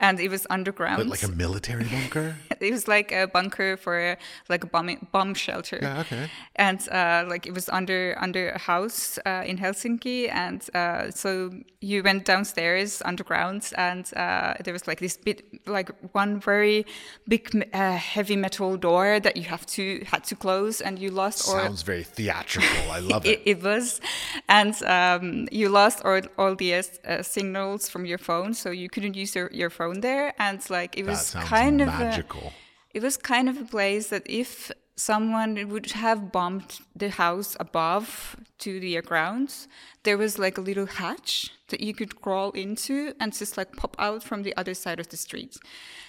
[0.00, 0.96] and it was underground.
[0.96, 2.36] But like a military bunker?
[2.60, 4.16] it was like a bunker for a,
[4.48, 5.78] like a bomb, bomb shelter.
[5.80, 6.28] Yeah, okay.
[6.56, 11.50] And uh, like it was under under a house uh, in Helsinki, and uh, so
[11.80, 16.86] you went downstairs underground, and uh, there was like this bit, like one very
[17.28, 21.46] big uh, heavy metal door that you have to had to close, and you lost
[21.48, 22.90] or Sounds very theatrical.
[22.90, 23.58] I love it, it.
[23.58, 24.00] it was,
[24.48, 29.14] and um, you lost all, all the uh, signals from your phone, so you couldn't
[29.14, 30.34] use your, your phone there.
[30.38, 32.52] And like it was kind of a, magical.
[32.94, 38.36] it was kind of a place that if someone would have bombed the house above
[38.58, 39.66] to the grounds,
[40.02, 43.96] there was like a little hatch that you could crawl into and just like pop
[43.98, 45.56] out from the other side of the street.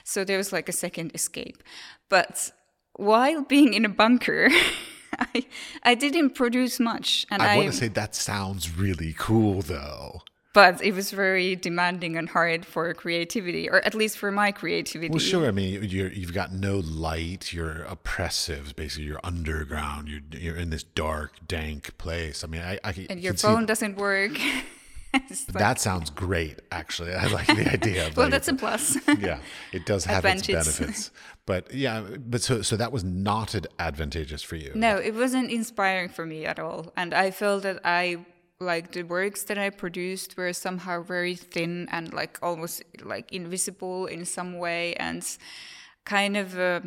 [0.04, 1.64] So there was like a second escape.
[2.10, 2.52] But
[2.94, 4.50] while being in a bunker,
[5.20, 5.46] I,
[5.84, 10.22] I didn't produce much, and I I, want to say that sounds really cool, though.
[10.54, 15.10] But it was very demanding and hard for creativity, or at least for my creativity.
[15.10, 15.48] Well, sure.
[15.48, 17.54] I mean, you're, you've got no light.
[17.54, 18.76] You're oppressive.
[18.76, 20.10] Basically, you're underground.
[20.10, 22.44] You're you're in this dark, dank place.
[22.44, 24.38] I mean, I, I And your phone doesn't work.
[25.14, 26.62] Like- that sounds great.
[26.72, 28.08] Actually, I like the idea.
[28.08, 28.98] Of well, like- that's a plus.
[29.20, 29.40] yeah,
[29.74, 31.12] it does have its benefits.
[31.46, 34.72] But yeah, but so so that was not ad- advantageous for you.
[34.74, 36.94] no, it wasn't inspiring for me at all.
[36.96, 38.26] And I felt that I
[38.62, 44.06] like the works that I produced were somehow very thin and like almost like invisible
[44.06, 45.26] in some way and
[46.06, 46.82] kind of uh,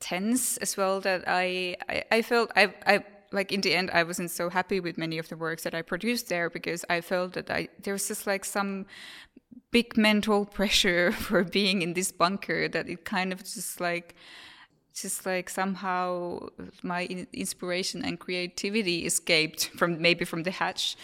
[0.00, 4.04] tense as well that I, I, I felt I, I like in the end I
[4.04, 7.32] wasn't so happy with many of the works that I produced there because I felt
[7.32, 8.86] that I there was just like some
[9.70, 14.14] big mental pressure for being in this bunker that it kind of just like
[14.94, 16.48] just like somehow
[16.82, 20.96] my inspiration and creativity escaped from maybe from the hatch.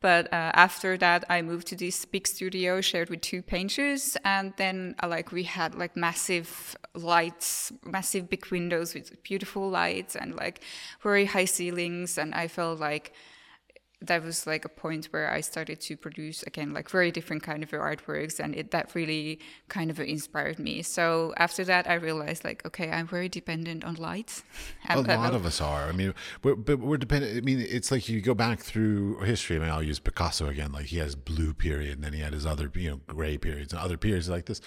[0.00, 4.16] But uh, after that i moved to this big studio shared with two painters.
[4.24, 10.16] And then uh, like we had like massive lights massive big windows with beautiful lights
[10.16, 10.60] and like
[11.02, 12.18] very high ceilings.
[12.18, 13.12] And i felt like
[14.02, 17.62] that was like a point where I started to produce again like very different kind
[17.62, 20.82] of artworks and it that really kind of inspired me.
[20.82, 24.42] So after that I realized like okay I'm very dependent on light.
[24.88, 25.88] A lot of us are.
[25.88, 27.36] I mean, we're, but we're dependent.
[27.36, 29.56] I mean, it's like you go back through history.
[29.56, 30.72] I mean, I'll use Picasso again.
[30.72, 33.72] Like he has blue period, and then he had his other, you know, gray periods
[33.72, 34.60] and other periods like this.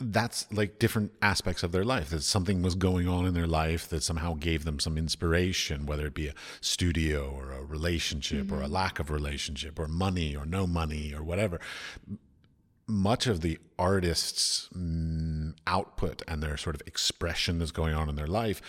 [0.00, 2.10] That's like different aspects of their life.
[2.10, 6.06] That something was going on in their life that somehow gave them some inspiration, whether
[6.06, 10.46] it be a studio or a relationship or a lack of relationship or money or
[10.46, 11.60] no money or whatever
[12.90, 18.16] much of the artist's mm, output and their sort of expression that's going on in
[18.16, 18.60] their life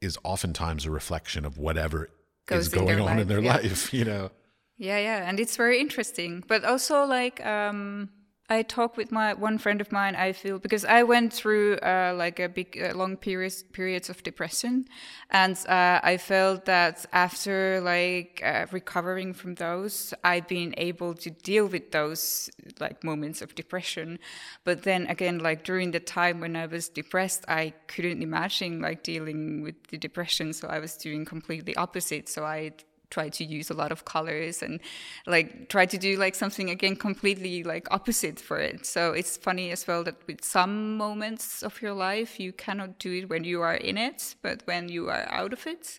[0.00, 2.10] is oftentimes a reflection of whatever
[2.46, 3.54] Goes is in going on in their yeah.
[3.56, 4.30] life, you know.
[4.76, 6.42] Yeah, yeah, and it's very interesting.
[6.46, 8.08] But also, like, um,
[8.50, 10.16] I talk with my one friend of mine.
[10.16, 14.24] I feel because I went through uh, like a big, uh, long periods periods of
[14.24, 14.86] depression,
[15.30, 21.30] and uh, I felt that after like uh, recovering from those, I've been able to
[21.30, 24.18] deal with those like moments of depression.
[24.64, 29.04] But then again, like during the time when I was depressed, I couldn't imagine like
[29.04, 32.28] dealing with the depression, so I was doing completely opposite.
[32.28, 32.72] So I
[33.10, 34.80] try to use a lot of colors and
[35.26, 38.86] like try to do like something again completely like opposite for it.
[38.86, 43.12] So it's funny as well that with some moments of your life you cannot do
[43.12, 45.98] it when you are in it but when you are out of it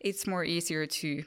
[0.00, 1.24] it's more easier to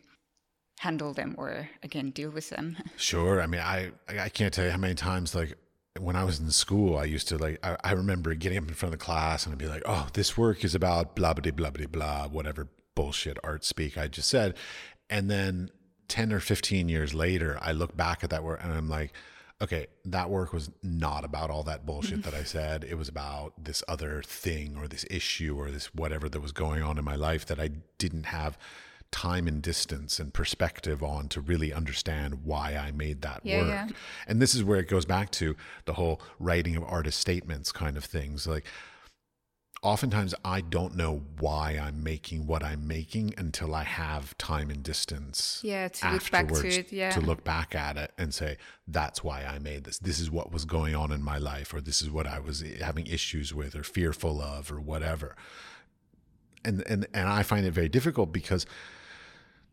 [0.79, 2.77] handle them or again deal with them.
[2.97, 3.41] Sure.
[3.41, 5.57] I mean, I I can't tell you how many times like
[5.99, 8.73] when I was in school, I used to like I, I remember getting up in
[8.73, 11.51] front of the class and I'd be like, "Oh, this work is about blah blah
[11.51, 14.55] blah blah blah, whatever bullshit art speak I just said,"
[15.11, 15.69] and then
[16.07, 19.13] ten or fifteen years later, I look back at that work and I'm like,
[19.61, 22.83] okay, that work was not about all that bullshit that I said.
[22.83, 26.81] It was about this other thing or this issue or this whatever that was going
[26.81, 28.57] on in my life that I didn't have
[29.11, 33.67] time and distance and perspective on to really understand why I made that Yeah, work.
[33.67, 33.87] yeah.
[34.25, 35.55] And this is where it goes back to
[35.85, 38.47] the whole writing of artist statements kind of things.
[38.47, 38.65] Like
[39.83, 44.83] oftentimes I don't know why I'm making what I'm making until I have time and
[44.83, 47.09] distance Yeah, to look back to it, yeah.
[47.11, 48.57] to look back at it and say
[48.87, 49.97] that's why I made this.
[49.97, 52.63] This is what was going on in my life or this is what I was
[52.79, 55.35] having issues with or fearful of or whatever.
[56.63, 58.67] And and and I find it very difficult because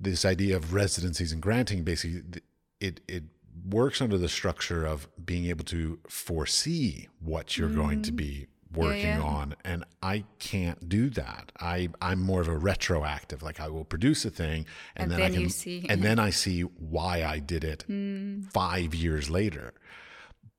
[0.00, 2.40] this idea of residencies and granting basically
[2.80, 3.24] it it
[3.68, 8.16] works under the structure of being able to foresee what you're going to mm-hmm.
[8.16, 9.18] be working Mm.
[9.18, 9.22] yeah.
[9.22, 11.52] on and I can't do that.
[11.58, 14.66] I I'm more of a retroactive like I will produce a thing
[14.96, 15.86] and, And then, I can see.
[15.88, 18.50] and then I see why I did it Mm.
[18.52, 19.72] 5 years later.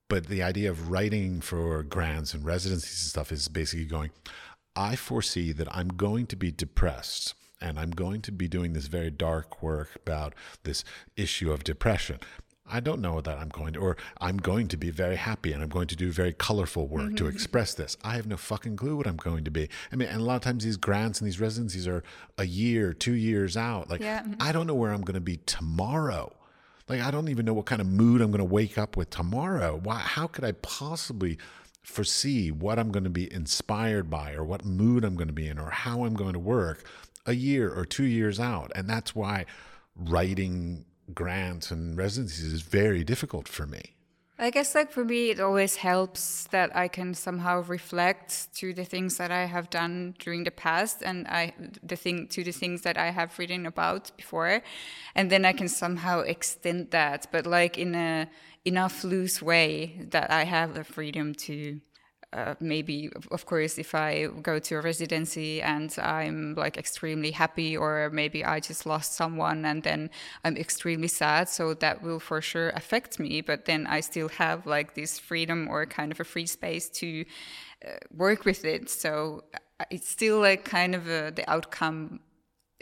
[0.08, 4.10] But the idea of writing for grants and residencies and stuff is basically going
[4.76, 8.88] I foresee that I'm going to be depressed and I'm going to be doing this
[8.88, 10.34] very dark work about
[10.64, 10.84] this
[11.18, 12.20] issue of depression.
[12.72, 15.64] I don't know that I'm going to, or I'm going to be very happy and
[15.64, 17.34] I'm going to do very colorful work to mm-hmm.
[17.34, 17.98] express this.
[18.04, 19.70] I have no fucking clue what I'm going to be.
[19.92, 22.04] I mean, and a lot of times these grants and these residencies are
[22.38, 23.90] a year, two years out.
[23.90, 24.24] Like, Yeah.
[24.40, 26.36] I don't know where I'm going to be tomorrow.
[26.88, 29.10] Like, I don't even know what kind of mood I'm going to wake up with
[29.10, 29.80] tomorrow.
[29.82, 31.38] Why, how could I possibly
[31.84, 35.48] foresee what I'm going to be inspired by or what mood I'm going to be
[35.48, 36.84] in or how I'm going to work
[37.26, 38.72] a year or two years out?
[38.76, 39.46] And that's why
[39.96, 43.96] writing grants and residencies is very difficult for me.
[44.42, 48.86] I guess like for me, it always helps that I can somehow reflect to the
[48.86, 51.54] things that I have done during the past and I
[51.84, 54.62] the thing to the things that I have written about before,
[55.14, 58.30] and then I can somehow extend that, but like in a
[58.64, 61.82] enough loose way that I have the freedom to.
[62.32, 67.76] Uh, maybe of- course if i go to a residency and i'm like extremely happy
[67.76, 70.12] or maybe i just lost someone and then
[70.46, 73.42] i'm extremely sad so that will for sure affect me.
[73.42, 77.26] But then i still have like this freedom or kind of a free space to
[77.86, 78.90] uh, work with it.
[78.90, 79.44] So
[79.80, 82.20] uh, it's still like kind of a, the outcome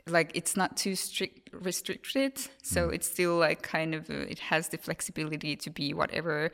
[0.08, 2.40] like it's not too strict restricted.
[2.64, 6.52] So it's still like kind of a, it has the flexibility to be whatever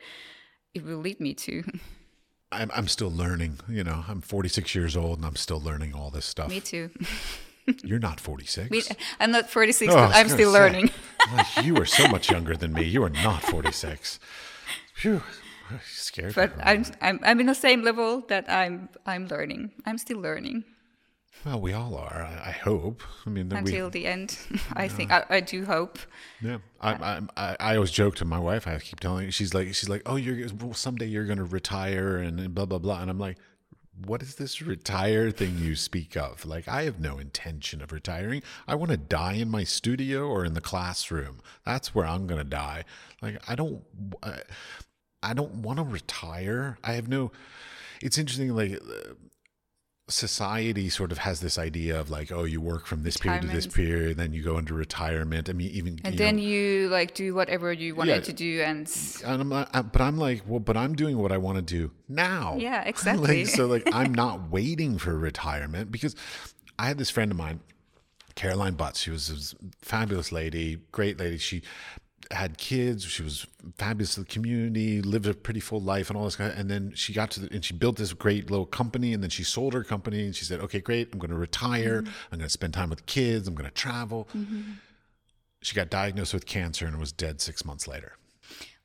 [0.74, 1.62] it will lead me to
[2.52, 3.58] I'm, I'm still learning.
[3.68, 6.48] You know, I'm 46 years old and I'm still learning all this stuff.
[6.50, 6.90] me too
[7.82, 8.70] You're not 46.
[8.70, 8.82] Me-
[9.18, 10.58] I'm not 46, Oh, I but was I'm still say.
[10.60, 10.90] learning.
[11.34, 12.82] Like, you are so much younger than me.
[12.84, 14.20] You are not 46.
[14.96, 15.22] Phew.
[15.70, 16.34] I'm Scared.
[16.34, 16.52] But.
[16.62, 19.70] I'm, I'm I'm in the same level that I'm I'm learning.
[19.86, 20.64] I'm still learning
[21.44, 22.22] well, we all are.
[22.22, 23.02] I, I hope.
[23.26, 24.38] I mean, that we, until the end.
[24.72, 25.98] I think I, I do hope.
[26.40, 28.66] Yeah, I, I, I, I always joke to my wife.
[28.66, 31.44] I keep telling her, she's like, she's like, oh, you're well, someday you're going to
[31.44, 33.00] retire and, and blah blah blah.
[33.00, 33.38] And I'm like,
[34.06, 36.44] what is this retire thing you speak of?
[36.44, 38.42] Like, I have no intention of retiring.
[38.66, 41.40] I want to die in my studio or in the classroom.
[41.64, 42.84] That's where I'm going to die.
[43.22, 43.82] Like, I don't,
[44.22, 44.40] I,
[45.22, 46.78] I don't want to retire.
[46.82, 47.32] I have no.
[48.00, 48.74] It's interesting, like.
[48.74, 49.14] Uh,
[50.06, 53.40] Uh, society sort of has this idea of like oh you work from this period
[53.42, 56.42] to this period then you go into retirement i mean even And you then know,
[56.42, 58.20] you like do whatever you wanted Yeah.
[58.20, 58.86] to do, and
[59.24, 61.62] and I'm not, I- but I'm like, well, but I'm doing what I want to
[61.62, 62.56] do now.
[62.58, 63.44] Yeah, exactly.
[63.44, 66.14] like, so like, I'm not waiting for retirement because
[66.78, 67.60] I had this friend of mine,
[68.34, 69.00] Caroline Butts.
[69.00, 71.38] She was a fabulous lady, great lady.
[71.38, 71.62] She
[72.30, 73.04] had kids.
[73.04, 73.46] She was
[73.76, 76.70] fabulous to the community, lived a pretty full life and all this kind of, and
[76.70, 79.42] then she got to the, and she built this great little company and then she
[79.44, 81.12] sold her company and she said, okay, great.
[81.12, 82.02] I'm going to retire.
[82.02, 82.12] Mm-hmm.
[82.32, 83.48] I'm going to spend time with kids.
[83.48, 84.28] I'm going to travel.
[84.36, 84.62] Mm-hmm.
[85.62, 88.16] She got diagnosed with cancer and was dead six months later.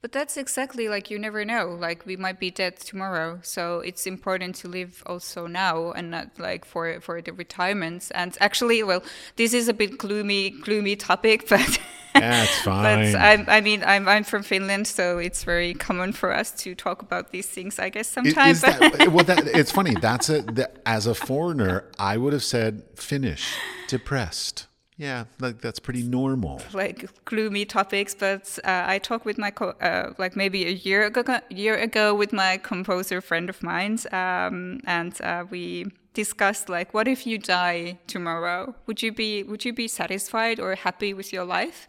[0.01, 1.77] But that's exactly like you never know.
[1.77, 6.39] Like we might be dead tomorrow, so it's important to live also now and not
[6.39, 8.09] like for for the retirements.
[8.11, 9.03] And actually, well,
[9.35, 11.79] this is a bit gloomy, gloomy topic, but
[12.13, 13.15] That's but fine.
[13.15, 17.01] I'm, I mean, I'm I'm from Finland, so it's very common for us to talk
[17.01, 17.77] about these things.
[17.77, 18.61] I guess sometimes.
[18.61, 19.95] that, eh, well, that, it's funny.
[19.99, 23.53] That's a that, as a foreigner, I would have said Finnish,
[23.87, 24.68] depressed.
[24.99, 26.61] Yeah, like that's pretty normal.
[26.73, 31.23] like gloomy topics, but uh, I talked with my uh, like maybe a year ago,
[31.49, 37.07] year ago with my composer friend of mine, um, and uh, we discussed like, what
[37.07, 38.75] if you die tomorrow?
[38.87, 41.87] Would you be would you be satisfied or happy with your life?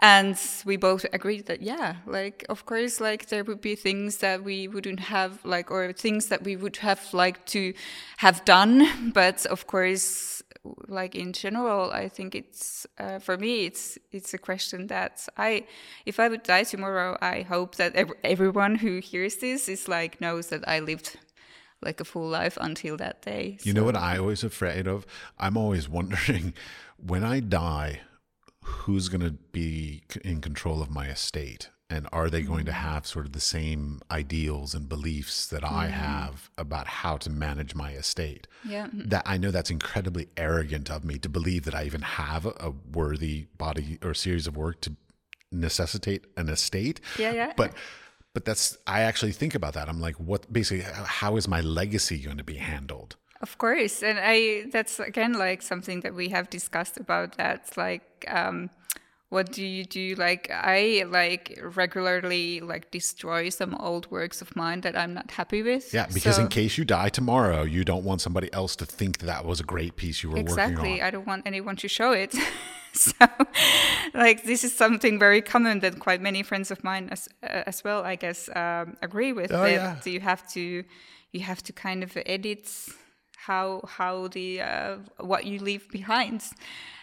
[0.00, 4.42] And we both agreed that yeah, like of course, like there would be things that
[4.42, 7.72] we wouldn't have like or things that we would have liked to
[8.16, 10.42] have done, but of course
[10.88, 15.66] like in general, I think it's uh, for me it's it's a question that I
[16.06, 20.20] if I would die tomorrow, I hope that ev- everyone who hears this is like
[20.20, 21.18] knows that I lived
[21.82, 23.58] like a full life until that day.
[23.64, 25.04] You know what I always afraid of?
[25.38, 26.54] I'm always wondering
[26.96, 28.02] when I die,
[28.62, 31.70] who's going to be in control of my estate?
[31.92, 32.88] And are they going to mm-hmm.
[32.88, 36.00] have sort of the same ideals and beliefs that I mm-hmm.
[36.00, 38.46] have about how to manage my estate?
[38.64, 38.86] Yeah.
[38.86, 39.10] Mm-hmm.
[39.10, 42.72] That I know that's incredibly arrogant of me to believe that I even have a
[42.92, 44.96] worthy body or series of work to
[45.50, 46.98] necessitate an estate.
[47.18, 47.52] Yeah, yeah.
[47.56, 47.74] But
[48.32, 49.90] but that's I actually think about that.
[49.90, 53.16] I'm like, what basically how is my legacy going to be handled?
[53.42, 58.24] Of course, and I that's again like something that we have discussed about that like
[58.28, 58.70] um
[59.32, 64.82] what do you do like I like regularly like destroy some old works of mine
[64.82, 65.94] that I'm not happy with.
[65.94, 69.46] Yeah, because in case you die tomorrow, you don't want somebody else to think that
[69.46, 70.58] was a great piece you were working on.
[70.58, 71.02] exactly.
[71.02, 72.34] I don't want anyone to show it.
[72.92, 73.26] so
[74.12, 77.82] like this is something very common that quite many friends of mine as uh, as
[77.82, 79.72] well I guess um, agree with Oh, that
[80.06, 80.12] yeah.
[80.12, 80.84] you have to
[81.32, 82.68] you have to kind of edit
[83.46, 86.42] how how the uh, what you leave behind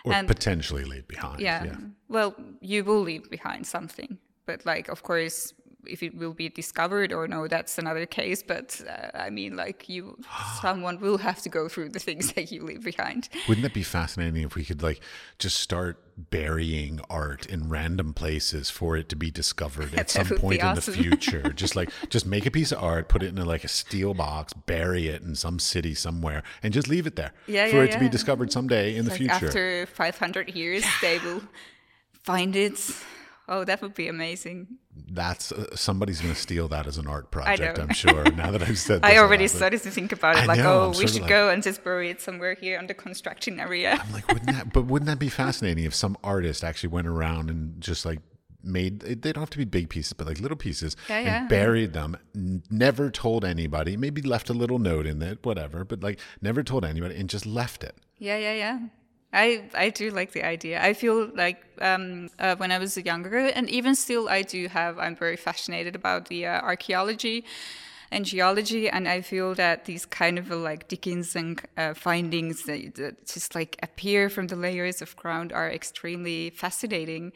[0.06, 1.42] or and potentially leave behind.
[1.42, 1.64] yeah.
[1.66, 1.76] yeah.
[2.08, 5.54] well you will leave behind something but like of course
[5.86, 9.88] if it will be discovered or no that's another case but uh, i mean like
[9.88, 10.18] you
[10.62, 13.30] someone will have to go through the things that you leave behind.
[13.48, 15.02] Wouldn't that be fascinating if we could like
[15.38, 15.98] just start
[16.32, 20.82] burying art in random places for it to be discovered at some point in the
[20.82, 21.54] future?
[21.56, 24.14] just like just make a piece of art, put it in a, like a steel
[24.14, 27.84] box, bury it in some city somewhere, and just leave it there Yeah, for yeah,
[27.84, 29.46] it to be discovered someday in the like future.
[29.48, 31.42] after 500 years they will
[32.24, 32.80] find it.
[33.48, 34.78] Oh that would be amazing
[35.10, 37.80] That's uh, somebody's going to steal that as an art project.
[37.80, 38.24] I'm sure.
[38.32, 40.90] Now that I've said, i already started to think about it I like know, oh
[40.98, 44.12] we should like- go and just bury it somewhere here on the construction area I'm
[44.14, 44.74] like, wouldn't that?
[44.74, 48.20] But wouldn't that be fascinating if some artist actually went around and just like
[48.64, 49.00] made?
[49.02, 51.40] They don't have to be big pieces, but like little pieces, Yeah, yeah.
[51.42, 52.18] and buried them.
[52.36, 53.98] n- Never told anybody.
[53.98, 55.84] Maybe left a little note in it, whatever.
[55.86, 57.96] But like, never told anybody, and just left it.
[58.18, 58.80] Yeah, yeah, yeah.
[59.32, 60.82] I I do like the idea.
[60.82, 64.98] I feel like um, uh, when I was younger, and even still, I do have.
[64.98, 67.46] I'm very fascinated about the uh, archaeology
[68.12, 72.96] and geology, and I feel that these kind of uh, like Dickinson uh, findings that,
[72.96, 77.32] that just like appear from the layers of ground are extremely fascinating.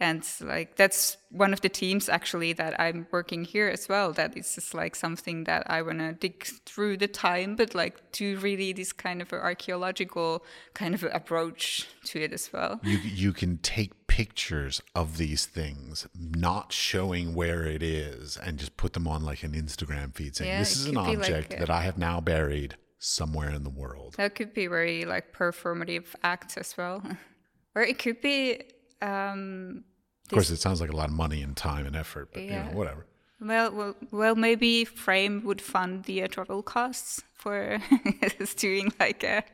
[0.00, 4.12] And like that's one of the teams actually that I'm working here as well.
[4.12, 8.12] That it's just like something that I want to dig through the time, but like
[8.12, 12.80] do really this kind of archaeological kind of approach to it as well.
[12.82, 18.76] You you can take pictures of these things, not showing where it is, and just
[18.76, 21.58] put them on like an Instagram feed, saying Yeah, this is an like object a-
[21.58, 24.14] that I have now buried somewhere in the world.
[24.16, 27.02] That could be very like performative act as well,
[27.76, 28.62] or it could be.
[29.04, 29.84] Um,
[30.24, 32.50] Of course, it sounds like a lot of money and time and effort, but you
[32.50, 33.06] know, whatever.
[33.40, 37.78] Well, well, well, maybe Frame would fund the uh, travel costs for
[38.56, 39.44] doing like a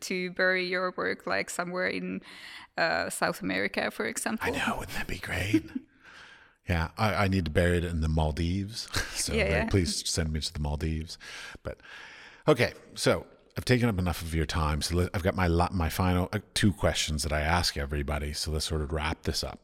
[0.00, 2.20] to bury your work like somewhere in
[2.76, 4.54] uh, South America, for example.
[4.54, 5.64] I know, wouldn't that be great?
[6.68, 8.88] yeah, I, I need to bury it in the Maldives.
[9.14, 9.64] so Yeah, yeah.
[9.68, 11.18] please send me to the Maldives.
[11.62, 11.78] But
[12.46, 13.26] okay, so
[13.56, 14.80] I've taken up enough of your time.
[14.82, 18.32] So I've got my my final uh, two questions that I ask everybody.
[18.32, 19.60] So let's sort of wrap this up.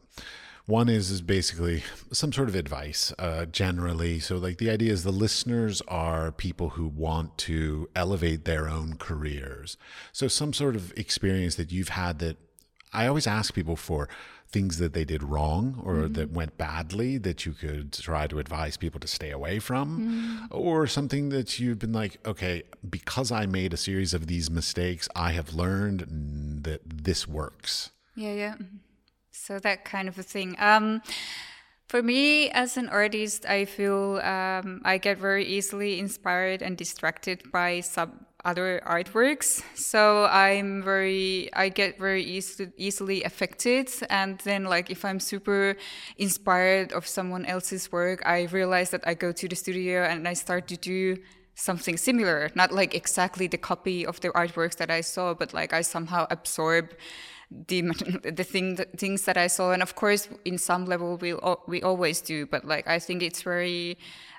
[0.67, 1.83] One is is basically
[2.13, 4.21] some sort of advice, uh, generally.
[4.21, 8.97] So like the idea is the listeners are people who want to elevate their own
[8.99, 9.79] careers.
[10.13, 12.37] So some sort of experience that you've had that
[12.93, 14.09] I always ask people for
[14.51, 18.77] things that they did wrong or that went badly that you could try to advise
[18.77, 23.75] people to stay away from, or something that you've been like, okay, because I made
[23.75, 27.91] a series of these mistakes, I have learned that this works.
[28.15, 28.55] Yeah, yeah.
[29.31, 30.57] So that kind of a thing.
[30.59, 31.03] Um,
[31.89, 37.51] for me, as an artist, I feel um, I get very easily inspired and distracted
[37.51, 39.63] by some other artworks.
[39.75, 43.91] So I'm very, I get very easily, easily affected.
[44.11, 45.77] And then, like, if I'm super
[46.19, 50.35] inspired of someone else's work, I realize that I go to the studio and I
[50.35, 51.17] start to do
[51.55, 55.73] something similar, not like exactly the copy of the artworks that I saw, but like
[55.73, 56.95] I somehow absorb
[57.51, 57.83] the
[58.37, 61.35] the thing that, things that I saw, and of course, in some level, we
[61.67, 62.47] we always do.
[62.47, 63.99] But like, I think it's very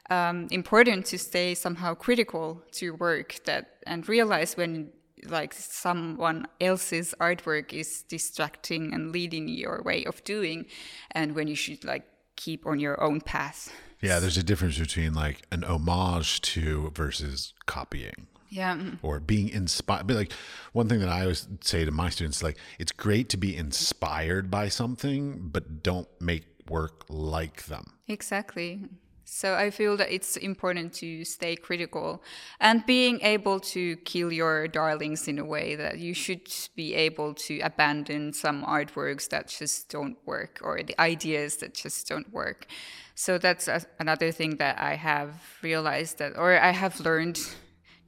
[0.09, 4.91] um, important to stay somehow critical to work that and realize when
[5.27, 10.65] like someone else's artwork is distracting and leading your way of doing,
[11.11, 12.05] and when you should like
[12.35, 13.71] keep on your own path.
[14.01, 18.27] Yeah, there's a difference between like an homage to versus copying.
[18.49, 18.75] Yeah.
[18.75, 18.97] Mm.
[19.01, 20.07] or being inspired.
[20.07, 20.31] But like
[20.73, 24.49] one thing that I always say to my students, like it's great to be inspired
[24.49, 27.93] by something, but don't make work like them.
[28.07, 28.85] Exactly.
[29.31, 32.23] So I feel that it's important to stay critical
[32.59, 37.35] and being able to kill your darlings in a way that you should be able
[37.35, 42.65] to abandon some artworks that just don't work or the ideas that just don't work.
[43.13, 47.39] So that's a, another thing that I have realized that, or I have learned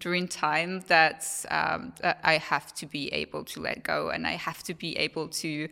[0.01, 4.61] during time that, um, I have to be able to let go and I have
[4.63, 5.69] to be able to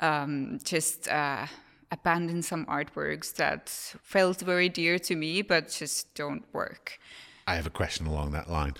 [0.00, 1.08] um, just.
[1.08, 1.46] Uh,
[1.90, 3.70] abandon some artworks that
[4.02, 6.98] felt very dear to me but just don't work.
[7.46, 8.74] I have a question along that line.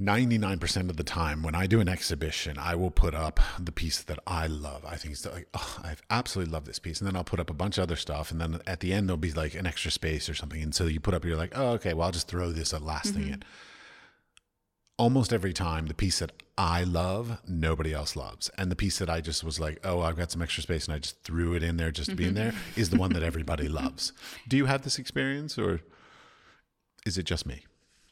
[0.00, 4.00] 99% of the time when I do an exhibition, I will put up the piece
[4.02, 4.86] that I love.
[4.86, 7.00] I think it's like, oh, I absolutely love this piece.
[7.00, 8.30] And then I'll put up a bunch of other stuff.
[8.30, 10.62] And then at the end, there'll be like an extra space or something.
[10.62, 13.12] And so you put up, you're like, oh, okay, well, I'll just throw this last
[13.12, 13.22] mm-hmm.
[13.22, 13.42] thing in
[14.98, 18.50] almost every time the piece that I love, nobody else loves.
[18.58, 20.94] And the piece that I just was like, oh, I've got some extra space and
[20.94, 23.22] I just threw it in there just to be in there is the one that
[23.22, 24.12] everybody loves.
[24.48, 25.80] Do you have this experience or
[27.06, 27.64] is it just me?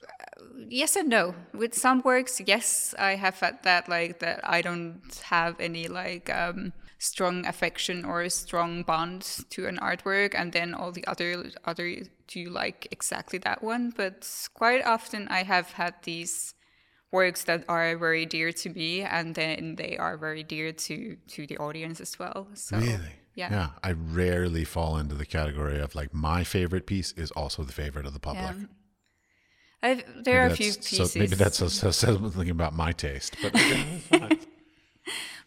[0.02, 1.35] Uh, yes and no.
[1.52, 6.31] With some works, yes, I have had that, like that I don't have any like
[6.31, 11.44] um, strong affection or a strong bond to an artwork, and then all the other
[11.65, 13.93] other do you like exactly that one.
[13.97, 16.55] But quite often, I have had these
[17.12, 21.47] works that are very dear to me and then they are very dear to to
[21.47, 23.15] the audience as well so really?
[23.35, 23.51] yeah.
[23.51, 27.73] Yeah i rarely fall into the category of like my favorite piece is also the
[27.73, 28.45] favorite of the public.
[28.45, 28.66] Yeah.
[29.82, 32.93] I've, there maybe are a few pieces so maybe that's a, a, something about my
[32.93, 33.55] taste but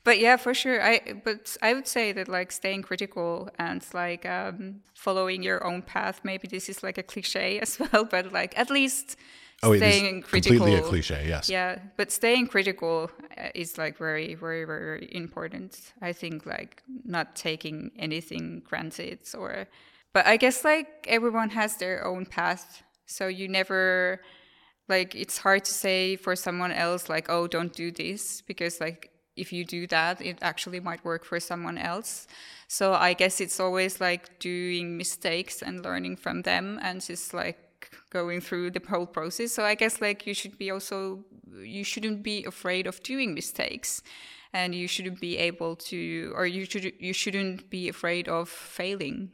[0.04, 4.26] but yeah for sure i but i would say that like staying critical and like
[4.26, 8.58] um, following your own path maybe this is like a cliche as well but like
[8.58, 9.16] at least
[9.64, 10.58] oh, staying critical.
[10.58, 11.50] Completely a cliche, yes.
[11.50, 15.94] Yeah, but staying critical uh, is like very, very, very important.
[16.02, 19.68] I think like not taking anything granted or,
[20.14, 24.22] but I guess like everyone has their own path, so you never
[24.90, 29.10] like it's hard to say for someone else like oh don't do this because like
[29.36, 32.28] if you do that it actually might work for someone else
[32.68, 37.63] so i guess it's always like doing mistakes and learning from them and just like
[38.10, 39.52] going through the whole process.
[39.52, 41.24] So I guess like you should be also
[41.62, 44.02] you shouldn't be afraid of doing mistakes,
[44.54, 49.32] and you shouldn't be able to, or you should you shouldn't be afraid of failing.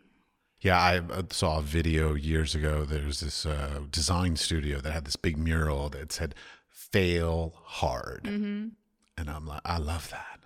[0.61, 1.01] Yeah, I
[1.31, 2.83] saw a video years ago.
[2.83, 6.35] There's this uh, design studio that had this big mural that said
[6.67, 8.69] "Fail hard," mm-hmm.
[9.17, 10.38] and I'm like, I love that.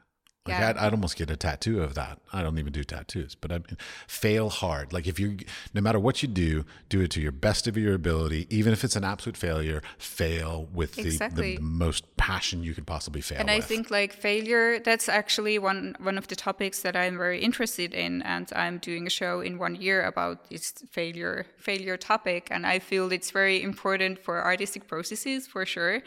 [0.46, 0.70] Like yeah.
[0.72, 2.20] I'd, I'd, almost get a tattoo of that.
[2.34, 4.92] I don't even do tattoos, but I mean, fail hard.
[4.92, 5.38] Like if you,
[5.74, 8.48] no matter what you do, do it to your best of your ability.
[8.50, 11.52] Even if it's an absolute failure, fail with exactly.
[11.52, 13.40] the, the, most passion you could possibly fail.
[13.40, 13.56] And with.
[13.56, 17.94] I think like failure, that's actually one one of the topics that I'm very interested
[17.94, 22.50] in, and I'm doing a show in one year about this failure failure topic.
[22.52, 26.02] And I feel it's very important for artistic processes for sure.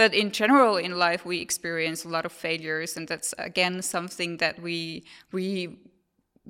[0.00, 4.38] But in general, in life, we experience a lot of failures, and that's again something
[4.38, 5.76] that we we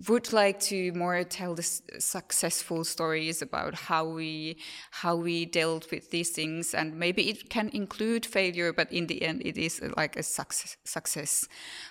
[0.08, 1.62] would like to more tell the
[1.98, 4.56] successful stories about how we
[5.02, 6.74] how we dealt with these things.
[6.74, 10.22] And maybe it can include failure but in the end it is uh, like a
[10.22, 11.48] success success.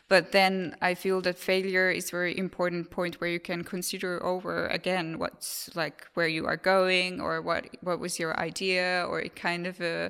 [0.08, 4.24] But then i feel that failure is a very important point where you can consider
[4.24, 9.20] over again what's like where you are going or what what was your idea or
[9.20, 10.10] it kind of a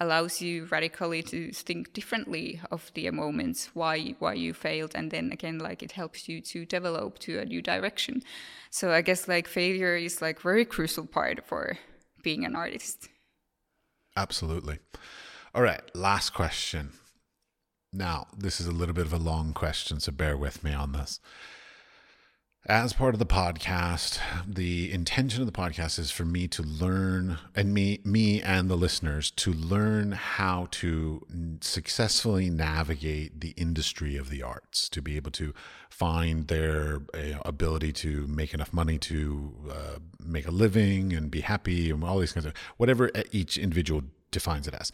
[0.00, 5.30] allows you radically to think differently of the moments why why you failed and then
[5.32, 8.22] again like it helps you to develop to a new direction.
[8.70, 11.78] So i guess like failure is like very crucial part for
[12.22, 13.08] being an artist.
[14.16, 14.78] Absolutely.
[15.54, 16.92] All right last question.
[17.92, 20.92] Now this is a little bit of a long question so bear with me on
[20.92, 21.20] this
[22.66, 27.36] as part of the podcast the intention of the podcast is for me to learn
[27.54, 31.20] and me me and the listeners to learn how to
[31.60, 35.52] successfully navigate the industry of the arts to be able to
[35.90, 41.42] find their uh, ability to make enough money to uh, make a living and be
[41.42, 44.90] happy and all these kinds of whatever each individual defines it as.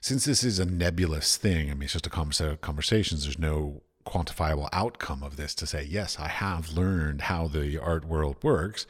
[0.00, 4.68] Since this is a nebulous thing i mean it's just a conversations there's no quantifiable
[4.72, 8.86] outcome of this to say, yes, I have learned how the art world works.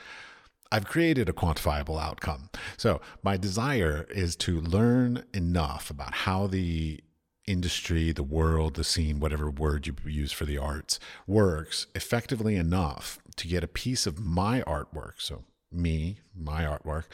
[0.70, 2.51] I've created a quantifiable outcome.
[2.76, 7.01] So, my desire is to learn enough about how the
[7.47, 13.18] industry, the world, the scene, whatever word you use for the arts, works effectively enough
[13.36, 17.05] to get a piece of my artwork, so me, my artwork,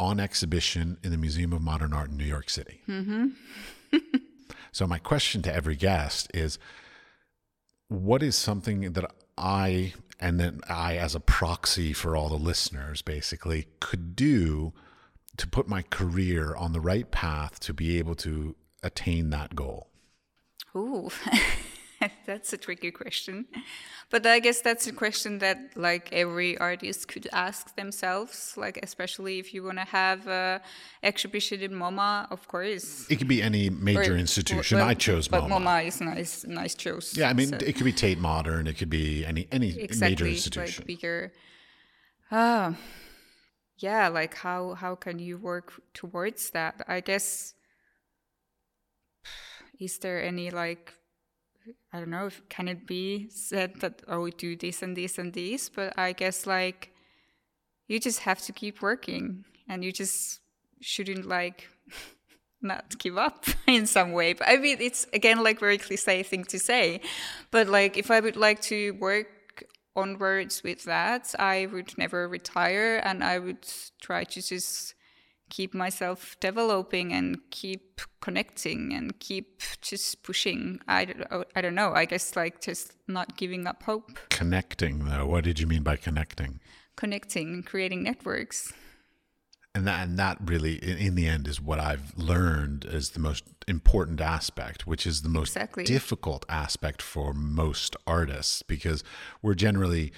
[0.00, 2.80] on exhibition in the Museum of Modern Art in New York City.
[2.88, 3.28] Mm-hmm.
[4.72, 6.58] so, my question to every guest is
[7.88, 13.02] what is something that I, and then I, as a proxy for all the listeners,
[13.02, 14.72] basically could do
[15.36, 19.88] to put my career on the right path to be able to attain that goal?
[20.76, 21.10] Ooh,
[22.26, 23.46] that's a tricky question.
[24.10, 29.38] But I guess that's a question that like every artist could ask themselves, like especially
[29.38, 30.60] if you want to have a
[31.02, 33.06] exhibition in MoMA, of course.
[33.10, 34.78] It could be any major or, institution.
[34.78, 35.48] I chose but MoMA.
[35.48, 37.16] But MoMA is nice, nice choice.
[37.16, 37.56] Yeah, I mean, so.
[37.56, 38.66] it could be Tate Modern.
[38.66, 40.82] It could be any any exactly, major institution.
[40.82, 41.32] Like bigger.
[42.30, 42.72] Uh,
[43.78, 44.08] yeah.
[44.08, 46.84] Like how how can you work towards that?
[46.86, 47.54] I guess.
[49.80, 50.97] Is there any like
[51.92, 55.32] I don't know if can it be said that oh do this and this and
[55.32, 56.92] this, but I guess like
[57.86, 60.40] you just have to keep working and you just
[60.80, 61.68] shouldn't like
[62.62, 64.34] not give up in some way.
[64.34, 67.00] But I mean it's again like very cliche thing to say.
[67.50, 69.28] But like if I would like to work
[69.96, 73.66] onwards with that, I would never retire and I would
[74.00, 74.94] try to just
[75.50, 80.80] keep myself developing and keep connecting and keep just pushing.
[80.88, 81.92] I don't, oh, I don't know.
[81.92, 84.18] I guess like just not giving up hope.
[84.30, 85.26] Connecting, though.
[85.26, 86.60] What did you mean by connecting?
[86.96, 88.72] Connecting and creating networks.
[89.74, 93.44] And that, and that really, in the end, is what I've learned is the most
[93.68, 95.84] important aspect, which is the most exactly.
[95.84, 99.04] difficult aspect for most artists because
[99.42, 100.12] we're generally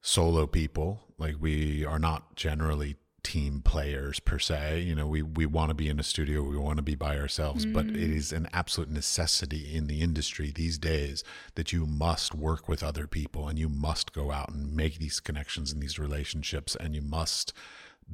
[0.00, 1.00] solo people.
[1.18, 4.80] Like we are not generally team players per se.
[4.80, 7.18] You know, we we want to be in a studio, we want to be by
[7.18, 7.72] ourselves, mm.
[7.72, 8.32] but it mm.
[8.32, 11.24] an absolute necessity in the industry these days
[11.54, 15.20] that you must work with other people and you must go out and make these
[15.20, 17.52] connections and these relationships and you must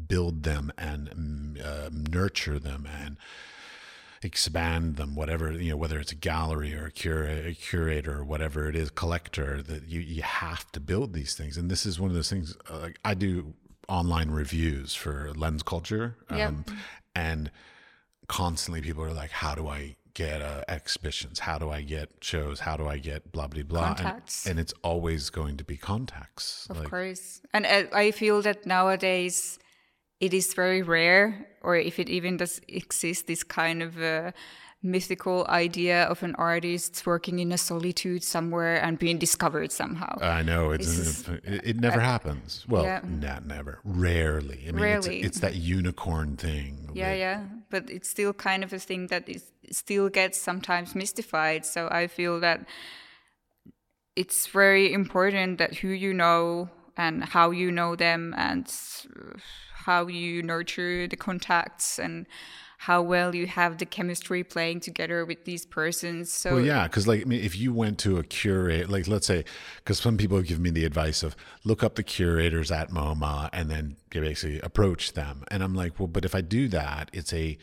[0.08, 3.16] build them and mm, uh, nurture them and
[4.22, 8.24] expand them whatever you know whether it's a gallery or a, cura- a curator or
[8.24, 12.00] whatever it is collector that you you have to build these things and this is
[12.00, 13.54] one of those things uh, like i do
[13.88, 16.54] online reviews for LensCulture um, yep.
[17.14, 17.50] and
[18.28, 22.60] constantly people are like how do i get uh, exhibitions how do i get shows
[22.60, 24.46] how do i get blah blah blah contacts.
[24.46, 28.42] And, and it's always going to be contacts of like, course and uh, i feel
[28.42, 29.58] that nowadays
[30.20, 34.32] it is very rare or if it even does exist this kind of uh,
[34.86, 40.18] mythical idea of an artist working in a solitude somewhere and being discovered somehow.
[40.20, 42.64] I know it's, is, it, it, never uh, happens.
[42.68, 43.00] Well, yeah.
[43.04, 44.64] not never, rarely.
[44.68, 45.18] I mean, rarely.
[45.18, 46.90] It's, it's, that unicorn thing.
[46.94, 50.94] Yeah, that, yeah, but it's still kind of a thing that is still gets sometimes
[50.94, 51.66] mystified.
[51.66, 52.66] So I feel that
[54.14, 58.72] it's very important that who you know and how you know them and
[59.86, 62.26] how you nurture the contacts and
[62.86, 66.30] how well you have the chemistry playing together with these persons.
[66.30, 69.26] So well, yeah, because like I mean, if you went to a curate, like let's
[69.26, 69.44] say,
[69.78, 71.34] because some people give me the advice of
[71.64, 75.98] look up the curators at MoMA and then you basically approach them, and I'm like,
[75.98, 77.58] well, but if I do that, it's a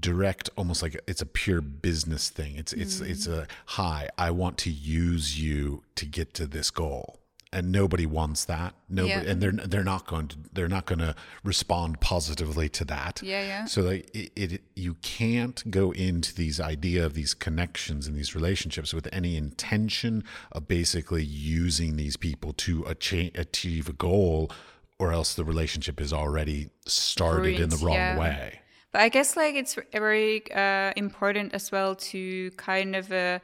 [0.00, 3.08] direct almost like it's a pure business thing it's it's mm.
[3.08, 7.17] it's a hi i want to use you to get to this goal
[7.52, 8.74] and nobody wants that.
[8.88, 9.32] Nobody, yeah.
[9.32, 13.20] and they're they're not going to they're not going to respond positively to that.
[13.22, 13.64] Yeah, yeah.
[13.64, 18.34] So like it, it, you can't go into these idea of these connections and these
[18.34, 24.50] relationships with any intention of basically using these people to achieve, achieve a goal,
[24.98, 28.18] or else the relationship is already started in the wrong yeah.
[28.18, 28.60] way.
[28.92, 33.10] But I guess like it's very uh, important as well to kind of.
[33.10, 33.38] Uh,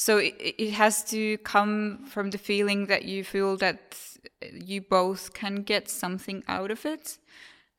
[0.00, 3.98] so it, it has to come from the feeling that you feel that
[4.50, 7.18] you both can get something out of it.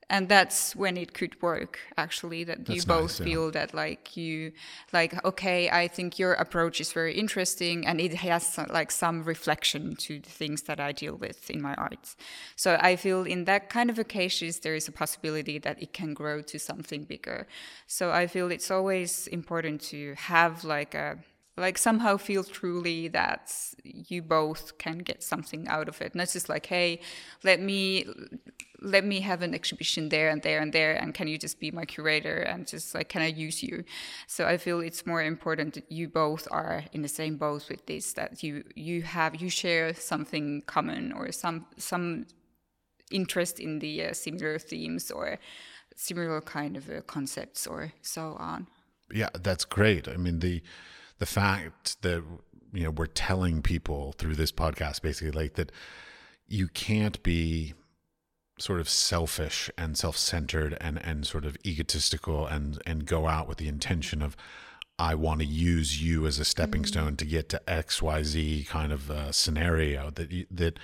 [0.08, 3.52] And that's when it could work actually that that's you both nice, feel yeah.
[3.52, 4.52] that like you
[4.92, 9.96] like okay i think your approach is very interesting and it has like some reflection
[9.96, 12.16] to the things that i deal with in my art.
[12.58, 16.14] So i feel in that kind of occasions there is a possibility that it can
[16.14, 17.48] grow to something bigger.
[17.88, 21.18] So i feel it's always important to have like a
[21.58, 23.54] like somehow feel truly that
[23.84, 26.16] you both can get something out of it.
[26.16, 27.02] Not just like hey
[27.44, 28.06] let me
[28.82, 31.70] let me have an exhibition there and there and there and can you just be
[31.70, 33.84] my curator and just like can i use you?
[34.28, 37.86] So i feel it's more important that you both are in the same boat with
[37.86, 42.26] this that you you have you share something common or some some
[43.12, 45.38] interest in the uh, similar themes or
[45.96, 48.68] similar kind of uh, concepts or so on.
[49.14, 50.08] Yeah that's great.
[50.08, 50.62] I mean the
[51.22, 52.24] the fact that
[52.74, 55.72] you know we're telling people through this podcast basically like that
[56.48, 57.76] you can't be
[58.58, 63.60] sort of selfish and self-centered and and sort of egotistical and and go out with
[63.60, 64.36] the intention of
[64.98, 67.00] I want to use you as a stepping Mm-hmm.
[67.02, 70.80] stone to get to X Y Z kind of uh, scenario that you, that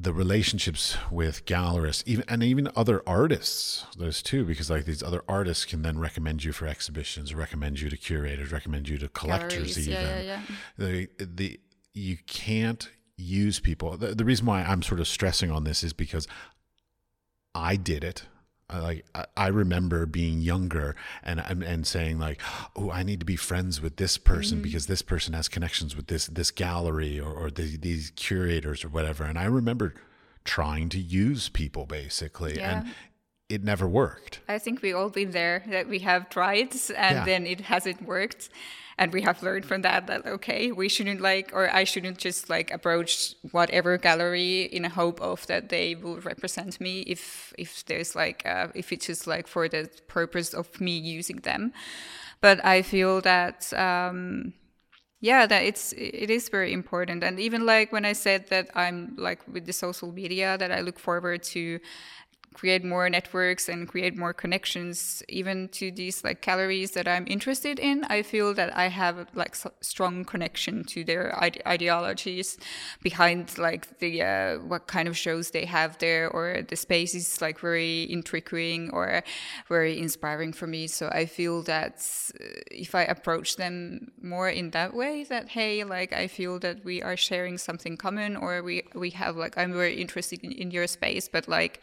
[0.00, 5.22] the relationships with gallerists even and even other artists those too because like these other
[5.28, 9.76] artists can then recommend you for exhibitions recommend you to curators recommend you to collectors
[9.76, 10.00] Galleries, even.
[10.00, 10.40] yeah, yeah, yeah.
[10.76, 11.60] the the
[11.94, 13.96] you can't use people.
[13.96, 16.28] The, the reason why i'm sort of stressing on this is because
[17.54, 18.22] i did it
[18.72, 22.40] like I- remember being younger and and, saying like,
[22.76, 24.64] oh, I need to be friends with this person mm-hmm.
[24.64, 28.88] because this person has connections with this this gallery or, or the, these curators or
[28.88, 29.24] whatever.
[29.24, 29.94] And I remember
[30.44, 32.92] trying to use people basically, and
[33.48, 34.40] it never worked.
[34.48, 37.24] I think we all been there that we have tried and Yeah.
[37.24, 38.50] then it hasn't worked.
[38.98, 42.50] And we have learned from that that okay, we shouldn't like or I shouldn't just
[42.50, 47.84] like approach whatever gallery in a hope of that they will represent me if if
[47.86, 51.72] there's like uh, if it's just like for the purpose of me using them.
[52.40, 54.52] But I feel that um
[55.20, 59.14] yeah that it's it is very important and even like when i said that i'm
[59.18, 61.80] like with the social media that i look forward to
[62.54, 67.78] create more networks and create more connections even to these like galleries that i'm interested
[67.78, 72.58] in i feel that i have like strong connection to their ide- ideologies
[73.02, 77.40] behind like the uh, what kind of shows they have there or the space is
[77.40, 79.22] like very intriguing or
[79.68, 80.86] very inspiring for me.
[80.86, 82.06] So i feel that
[82.40, 86.84] uh, if i approach them more in that way that hey like i feel that
[86.84, 90.70] we are sharing something common or we we have like i'm very interested in, in
[90.70, 91.80] your space but like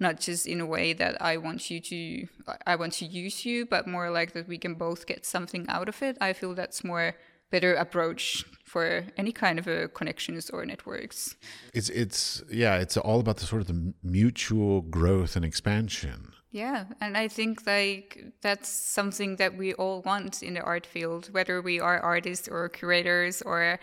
[0.00, 2.26] not just in a way that I want you to
[2.66, 5.88] I want to use you, but more like that we can both get something out
[5.88, 6.16] of it.
[6.20, 7.14] I feel that's more
[7.50, 11.36] better approach for any kind of a connections or networks.
[11.72, 16.32] It's it's yeah, it's all about the sort of the mutual growth and expansion.
[16.50, 21.28] Yeah, and I think like that's something that we all want in the art field,
[21.32, 23.80] whether we are artists or curators or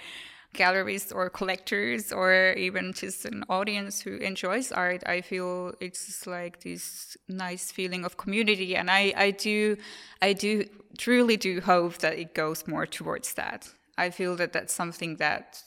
[0.53, 5.03] galleries or collectors or even just an audience who enjoys art.
[5.06, 9.78] I feel it's like this nice feeling of community, and I I do
[10.22, 10.65] I do
[10.98, 13.69] truly do hope that it goes more towards that.
[13.98, 15.64] I feel that that's something that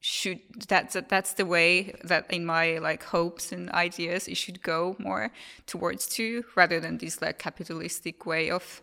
[0.00, 4.96] should that's that's the way that in my like hopes and ideas it should go
[4.98, 5.30] more
[5.66, 8.82] towards to rather than this like capitalistic way of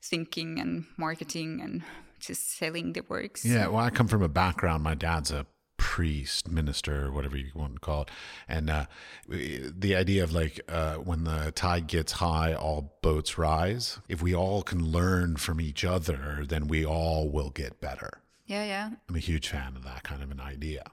[0.00, 1.82] thinking and marketing and
[2.26, 4.82] just selling the works Yeah, well, I come from a background.
[4.82, 5.46] My dad's a
[5.76, 8.10] priest, minister, whatever you want to call it,
[8.48, 8.86] and uh,
[9.28, 13.98] the idea of like uh, when the tide gets high, all boats rise.
[14.08, 18.20] If we all can learn from each other, then we all will get better.
[18.46, 20.84] yeah yeah I'm a huge fan of that kind of an idea.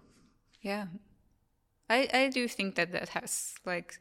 [0.62, 0.86] yeah
[1.90, 4.00] i i do think that that has like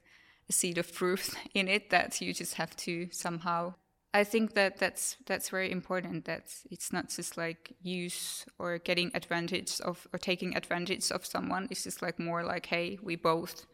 [0.48, 3.74] a seed of truth in it that you just have to somehow
[4.12, 6.24] I think that that's that's very important.
[6.24, 11.69] That it's not just like use or getting advantage of or taking advantage of someone.
[11.70, 13.66] It's just like more like, hey, we both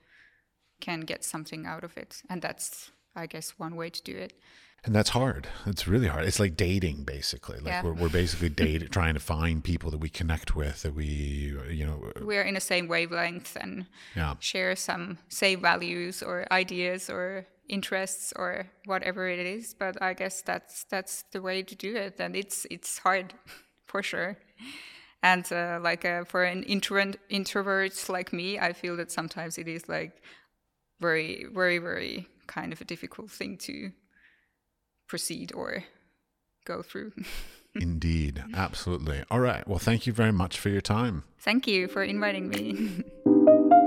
[0.80, 4.34] can get something out of it, and that's I guess one way to do it.
[4.84, 5.48] And that's hard.
[5.64, 6.26] It's really hard.
[6.26, 7.56] It's like dating, basically.
[7.58, 7.82] Like Yeah.
[7.82, 11.84] we're, we're basically dating, trying to find people that we connect with, that we, you
[11.84, 14.34] know, We're in the same wavelength and yeah.
[14.38, 19.74] share some same values or ideas or interests or whatever it is.
[19.74, 23.34] But I guess that's that's the way to do it, and it's it's hard
[23.86, 24.36] for sure.
[25.22, 29.68] And uh, like uh, for an introvert introvert like me, I feel that sometimes it
[29.68, 30.22] is like
[31.00, 33.92] very very very kind of a difficult thing to
[35.08, 35.84] proceed or
[36.64, 37.12] go through.
[37.74, 38.42] Indeed.
[38.54, 39.22] Absolutely.
[39.30, 39.66] All right.
[39.68, 41.24] Well, thank you very much for your time.
[41.40, 43.04] Thank you for inviting me.